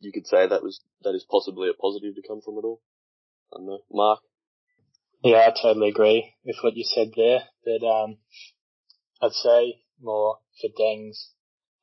[0.00, 2.80] you could say that was that is possibly a positive to come from it all.
[3.52, 4.20] I don't know, Mark.
[5.22, 7.42] Yeah, I totally agree with what you said there.
[7.64, 8.18] But um,
[9.20, 11.30] I'd say more for Deng's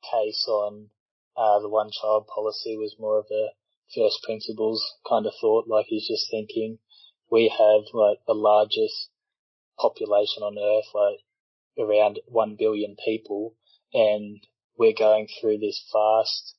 [0.02, 0.88] case on
[1.36, 3.50] uh, the one child policy was more of a
[3.94, 5.68] first principles kind of thought.
[5.68, 6.78] Like he's just thinking,
[7.30, 9.10] we have like the largest
[9.78, 11.20] population on earth, like
[11.78, 13.54] around 1 billion people
[13.92, 14.40] and
[14.76, 16.54] we're going through this fast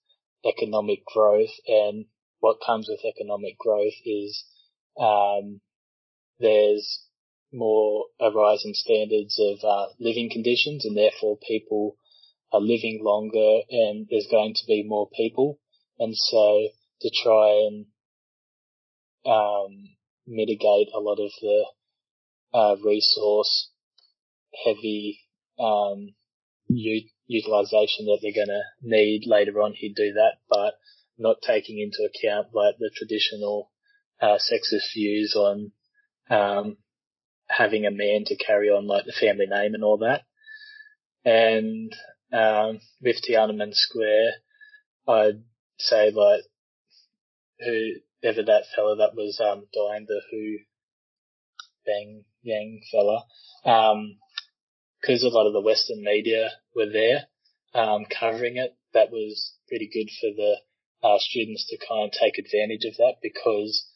[0.45, 2.05] economic growth and
[2.39, 4.45] what comes with economic growth is
[4.99, 5.61] um,
[6.39, 7.03] there's
[7.51, 11.95] more a rise in standards of uh, living conditions and therefore people
[12.51, 15.59] are living longer and there's going to be more people.
[15.99, 16.67] And so
[17.01, 17.85] to try and
[19.25, 19.89] um,
[20.27, 21.65] mitigate a lot of the
[22.53, 23.69] uh, resource
[24.65, 25.19] heavy
[25.59, 26.13] um,
[26.67, 29.73] u- utilization that they're going to need later on.
[29.73, 30.73] He'd do that, but
[31.17, 33.71] not taking into account like the traditional
[34.21, 35.71] uh, sexist views on
[36.29, 36.77] um,
[37.47, 40.23] having a man to carry on like the family name and all that.
[41.25, 41.93] And
[42.31, 44.31] um, with Tiananmen Square,
[45.07, 45.43] I'd
[45.77, 46.41] say like
[47.59, 50.57] whoever that fella that was um, dying, the Hu
[51.85, 53.23] Bang Yang fella,
[53.65, 54.17] um,
[55.01, 57.27] because a lot of the Western media were there
[57.73, 60.55] um, covering it, that was pretty good for the
[61.07, 63.87] uh, students to kind of take advantage of that because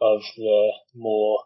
[0.00, 1.40] of the more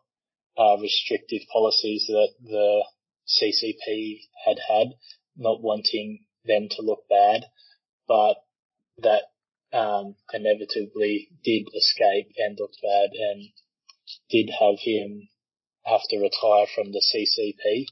[0.58, 2.84] uh, restrictive policies that the
[3.26, 4.88] CCP had had,
[5.36, 7.44] not wanting them to look bad,
[8.06, 8.36] but
[8.98, 9.22] that
[9.72, 13.48] um, inevitably did escape and looked bad and
[14.28, 15.28] did have him
[15.84, 17.86] have to retire from the CCP.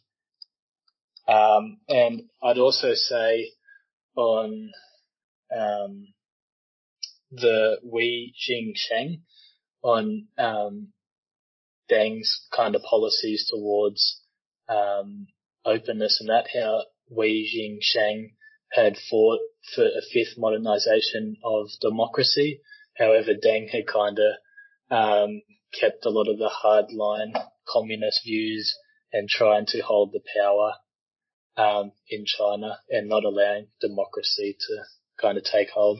[1.29, 3.53] Um, and I'd also say
[4.16, 4.70] on
[5.55, 6.09] um,
[7.31, 9.20] the Wei Jingsheng
[9.83, 10.89] on um,
[11.91, 14.20] Deng's kind of policies towards
[14.68, 15.26] um,
[15.64, 18.31] openness and that, how Wei Jingsheng
[18.72, 19.41] had fought
[19.74, 22.61] for a fifth modernization of democracy.
[22.97, 24.35] However, Deng had kind of
[24.91, 25.43] um,
[25.79, 28.74] kept a lot of the hardline communist views
[29.12, 30.74] and trying to hold the power
[31.59, 34.84] um, in China and not allowing democracy to
[35.20, 35.98] kind of take hold.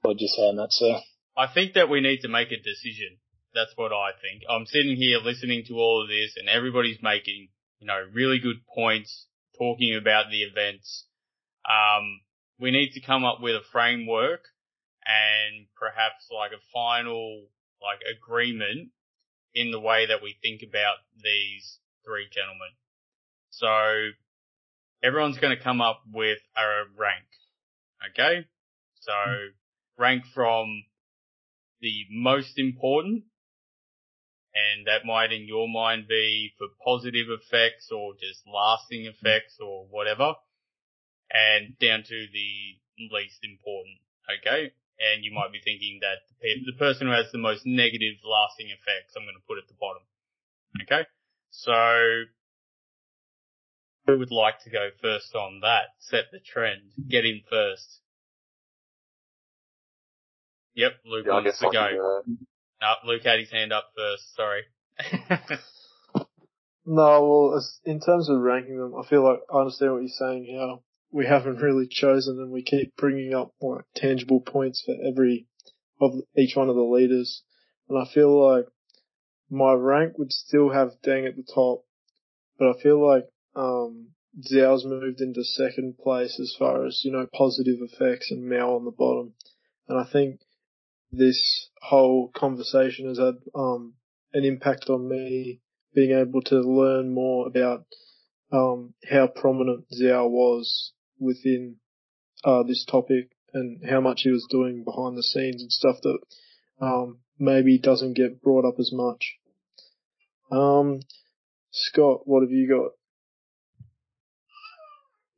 [0.00, 1.00] What would you say on that, sir?
[1.36, 3.18] I think that we need to make a decision.
[3.54, 4.42] That's what I think.
[4.48, 7.48] I'm sitting here listening to all of this and everybody's making,
[7.78, 9.26] you know, really good points,
[9.58, 11.06] talking about the events.
[11.68, 12.20] Um,
[12.58, 14.40] we need to come up with a framework
[15.04, 17.46] and perhaps like a final,
[17.82, 18.90] like agreement
[19.54, 22.74] in the way that we think about these three gentlemen.
[23.50, 24.10] So
[25.04, 27.28] everyone's going to come up with a rank.
[28.10, 28.46] Okay?
[29.00, 30.02] So hmm.
[30.02, 30.84] rank from
[31.80, 33.24] the most important
[34.54, 39.12] and that might in your mind be for positive effects or just lasting hmm.
[39.12, 40.34] effects or whatever
[41.30, 42.50] and down to the
[43.12, 43.98] least important.
[44.40, 44.72] Okay?
[44.98, 45.36] And you hmm.
[45.36, 49.36] might be thinking that the person who has the most negative lasting effects, I'm going
[49.36, 50.02] to put at the bottom.
[50.80, 51.04] Okay?
[51.50, 52.24] So
[54.06, 55.86] who would like to go first on that?
[55.98, 56.82] Set the trend.
[57.08, 58.00] Get in first.
[60.74, 61.88] Yep, Luke Yeah, wants to I go.
[61.88, 64.34] can, uh, No, Luke had his hand up first.
[64.34, 64.62] Sorry.
[66.86, 70.54] No, well, in terms of ranking them, I feel like I understand what you're saying.
[70.58, 75.46] How we haven't really chosen, and we keep bringing up like tangible points for every
[76.00, 77.42] of each one of the leaders.
[77.88, 78.66] And I feel like
[79.48, 81.84] my rank would still have Deng at the top,
[82.58, 83.24] but I feel like
[83.56, 84.08] um,
[84.50, 88.84] Zhao's moved into second place as far as you know positive effects, and Mao on
[88.84, 89.34] the bottom.
[89.88, 90.40] And I think
[91.12, 93.94] this whole conversation has had um,
[94.32, 95.60] an impact on me
[95.94, 97.86] being able to learn more about
[98.52, 101.76] um, how prominent Zhao was within
[102.42, 106.18] uh, this topic and how much he was doing behind the scenes and stuff that
[106.80, 109.36] um, maybe doesn't get brought up as much.
[110.50, 111.00] Um,
[111.70, 112.92] Scott, what have you got?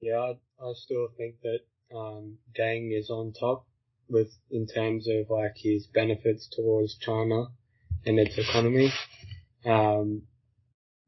[0.00, 0.30] Yeah, I,
[0.62, 1.60] I still think that
[1.96, 3.66] um, Deng is on top
[4.08, 7.46] with in terms of like his benefits towards China
[8.04, 8.92] and its economy.
[9.64, 10.22] Um,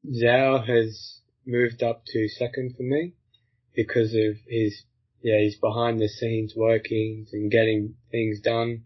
[0.06, 3.14] Zhao has moved up to second for me
[3.74, 4.82] because of his
[5.22, 8.84] yeah his behind the scenes workings and getting things done.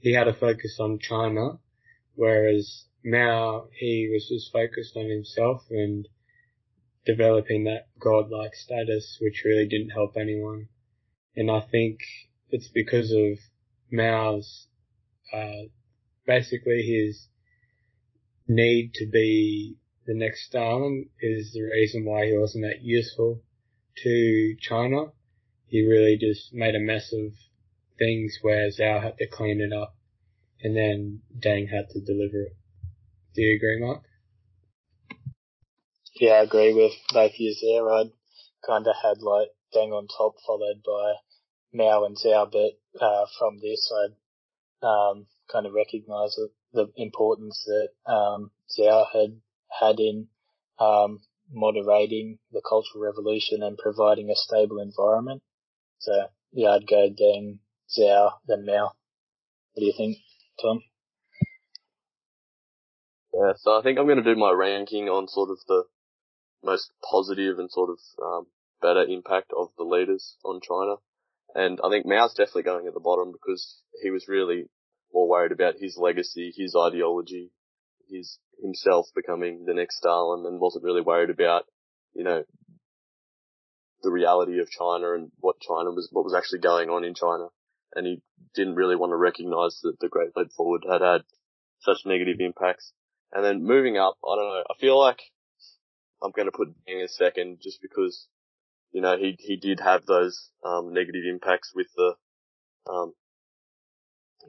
[0.00, 1.58] He had a focus on China,
[2.14, 6.06] whereas Mao he was just focused on himself and
[7.04, 10.68] developing that godlike status, which really didn't help anyone.
[11.36, 12.00] And I think
[12.50, 13.38] it's because of
[13.92, 14.66] Mao's,
[15.32, 15.68] uh,
[16.26, 17.28] basically his
[18.46, 19.76] need to be
[20.06, 23.40] the next Stalin is the reason why he wasn't that useful
[24.02, 25.12] to China.
[25.66, 27.32] He really just made a mess of
[27.98, 29.94] things where Zhao had to clean it up
[30.62, 32.56] and then Deng had to deliver it.
[33.34, 34.02] Do you agree, Mark?
[36.20, 37.90] Yeah, I agree with both of you there.
[37.90, 38.12] I'd
[38.66, 41.14] kind of had like Deng on top, followed by
[41.72, 47.64] Mao and Zhao, but uh, from this, I'd um, kind of recognise the, the importance
[47.66, 49.40] that um, Zhao had
[49.70, 50.28] had in
[50.78, 55.40] um, moderating the Cultural Revolution and providing a stable environment.
[56.00, 57.60] So yeah, I'd go Deng,
[57.98, 58.92] Zhao, then Mao.
[59.72, 60.18] What do you think,
[60.60, 60.82] Tom?
[63.32, 65.84] Yeah, so I think I'm going to do my ranking on sort of the
[66.62, 68.46] most positive and sort of um,
[68.80, 70.96] better impact of the leaders on China.
[71.54, 74.66] And I think Mao's definitely going at the bottom because he was really
[75.12, 77.50] more worried about his legacy, his ideology,
[78.08, 81.64] his himself becoming the next Stalin and wasn't really worried about,
[82.14, 82.44] you know,
[84.02, 87.48] the reality of China and what China was, what was actually going on in China.
[87.94, 88.22] And he
[88.54, 91.22] didn't really want to recognize that the Great Leap Forward had had
[91.80, 92.92] such negative impacts.
[93.32, 95.20] And then moving up, I don't know, I feel like
[96.22, 98.26] I'm going to put Deng as second just because,
[98.92, 102.14] you know, he, he did have those, um, negative impacts with the,
[102.90, 103.14] um,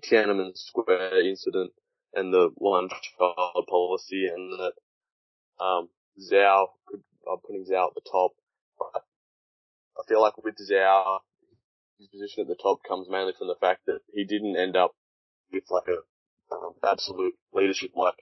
[0.03, 1.71] Tiananmen Square incident
[2.13, 8.01] and the one child policy and that, um, Zhao, could, I'm putting Zhao at the
[8.11, 8.31] top.
[9.97, 11.19] I feel like with Zhao,
[11.99, 14.91] his position at the top comes mainly from the fact that he didn't end up
[15.53, 18.15] with like a, um, absolute leadership like,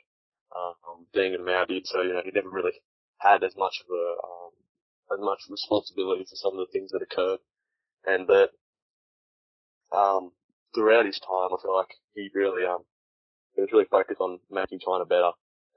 [0.55, 1.87] um, Deng and Mao did.
[1.87, 2.73] So, you know, he never really
[3.19, 4.51] had as much of a, um,
[5.13, 7.39] as much responsibility for some of the things that occurred.
[8.05, 8.49] And that,
[9.91, 10.31] um,
[10.73, 12.83] throughout his time, I feel like he really, um,
[13.55, 15.31] he was really focused on making China better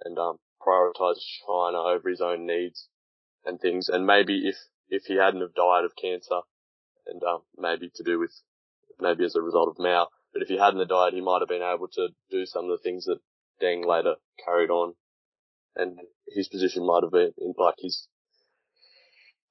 [0.05, 2.89] and, um, prioritize China over his own needs
[3.45, 3.89] and things.
[3.89, 4.57] And maybe if,
[4.89, 6.41] if he hadn't have died of cancer
[7.07, 8.33] and, um, maybe to do with,
[9.01, 11.49] maybe as a result of Mao, but if he hadn't have died, he might have
[11.49, 13.19] been able to do some of the things that
[13.61, 14.15] Deng later
[14.45, 14.95] carried on
[15.77, 15.99] and
[16.35, 18.09] his position might have been in like his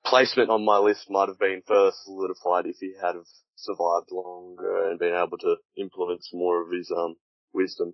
[0.05, 4.89] placement on my list might have been further solidified if he had have survived longer
[4.89, 7.15] and been able to influence more of his um
[7.53, 7.93] wisdom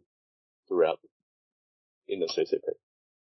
[0.67, 0.99] throughout
[2.07, 2.59] in the CCP.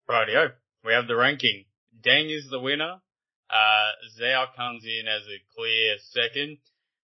[0.10, 0.54] Rightio.
[0.84, 1.66] We have the ranking.
[2.04, 3.02] Deng is the winner.
[3.50, 6.58] Uh, Zhao comes in as a clear second.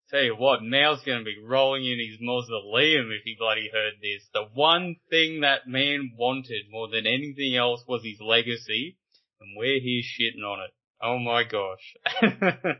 [0.09, 4.25] Tell you what, Mao's gonna be rolling in his mausoleum if he bloody heard this.
[4.33, 8.97] The one thing that man wanted more than anything else was his legacy,
[9.41, 10.71] and we're here shitting on it.
[11.01, 11.95] Oh my gosh.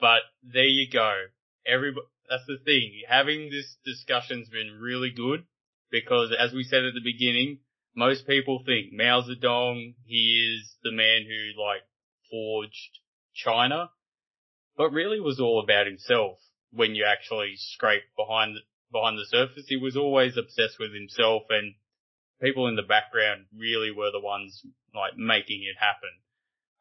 [0.00, 1.26] but there you go.
[1.66, 3.02] Everybody, that's the thing.
[3.08, 5.44] Having this discussion's been really good
[5.90, 7.60] because as we said at the beginning,
[7.94, 11.82] most people think Mao Zedong, he is the man who like
[12.30, 13.00] forged
[13.34, 13.90] China,
[14.76, 16.38] but really was all about himself
[16.72, 18.56] when you actually scrape behind,
[18.92, 19.66] behind the surface.
[19.68, 21.74] He was always obsessed with himself and
[22.42, 24.62] people in the background really were the ones
[24.94, 26.10] like making it happen.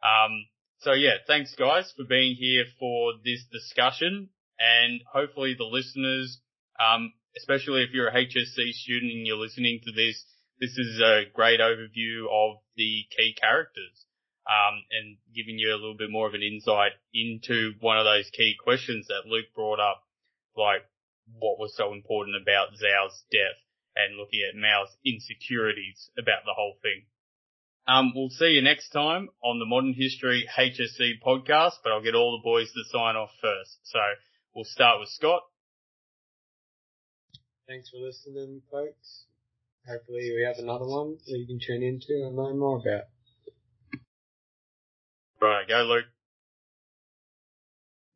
[0.04, 0.48] Um,
[0.80, 4.30] so yeah, thanks guys for being here for this discussion
[4.60, 6.40] and hopefully the listeners,
[6.80, 10.24] um, especially if you're a HSC student and you're listening to this,
[10.60, 14.05] this is a great overview of the key characters.
[14.46, 18.30] Um, and giving you a little bit more of an insight into one of those
[18.30, 20.04] key questions that Luke brought up,
[20.56, 20.86] like
[21.40, 23.58] what was so important about Zhao's death
[23.96, 27.06] and looking at Mao's insecurities about the whole thing.
[27.88, 32.16] Um, we'll see you next time on the Modern History HSC podcast, but I'll get
[32.16, 33.78] all the boys to sign off first.
[33.84, 34.00] So
[34.56, 35.42] we'll start with Scott.
[37.68, 39.26] Thanks for listening, folks.
[39.88, 43.06] Hopefully we have another one that you can tune into and learn more about.
[45.46, 46.06] Right, go Luke.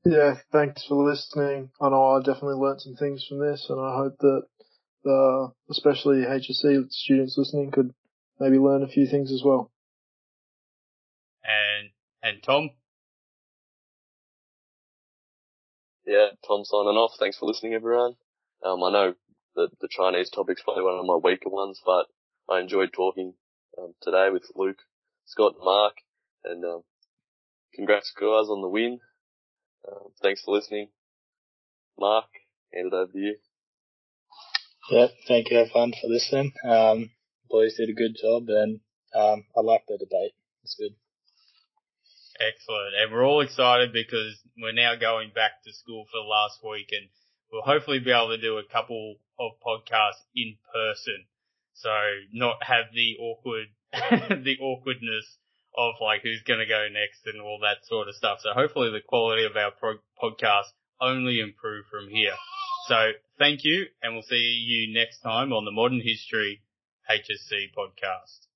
[0.04, 1.70] Yeah, thanks for listening.
[1.80, 4.42] I know I definitely learnt some things from this, and I hope that
[5.04, 7.94] the, especially HSC students listening could
[8.40, 9.72] maybe learn a few things as well.
[11.44, 11.92] And
[12.24, 12.72] and Tom.
[16.08, 17.12] Yeah, Tom signing off.
[17.20, 18.16] Thanks for listening, everyone.
[18.66, 19.14] Um, I know
[19.56, 22.08] that the Chinese topic's probably one of my weaker ones, but
[22.52, 23.36] I enjoyed talking
[23.78, 24.80] um, today with Luke,
[25.26, 25.94] Scott, and Mark,
[26.44, 26.82] and um,
[27.80, 29.00] congrats guys on the win.
[29.88, 30.90] Um, thanks for listening.
[31.98, 32.26] Mark,
[32.74, 33.36] hand it over to you.
[34.92, 36.52] Yeah, thank you everyone for listening.
[36.68, 37.12] Um,
[37.50, 38.82] boys did a good job and
[39.16, 40.34] um, I like the debate.
[40.64, 40.94] It's good.
[42.42, 42.96] Excellent.
[43.02, 46.90] And we're all excited because we're now going back to school for the last week
[46.92, 47.08] and
[47.50, 51.24] we'll hopefully be able to do a couple of podcasts in person.
[51.76, 51.96] So
[52.34, 53.68] not have the awkward,
[54.44, 55.38] the awkwardness
[55.80, 58.40] of like who's going to go next and all that sort of stuff.
[58.42, 60.68] So hopefully the quality of our pro- podcast
[61.00, 62.36] only improve from here.
[62.88, 66.62] So thank you and we'll see you next time on the Modern History
[67.10, 68.49] HSC podcast.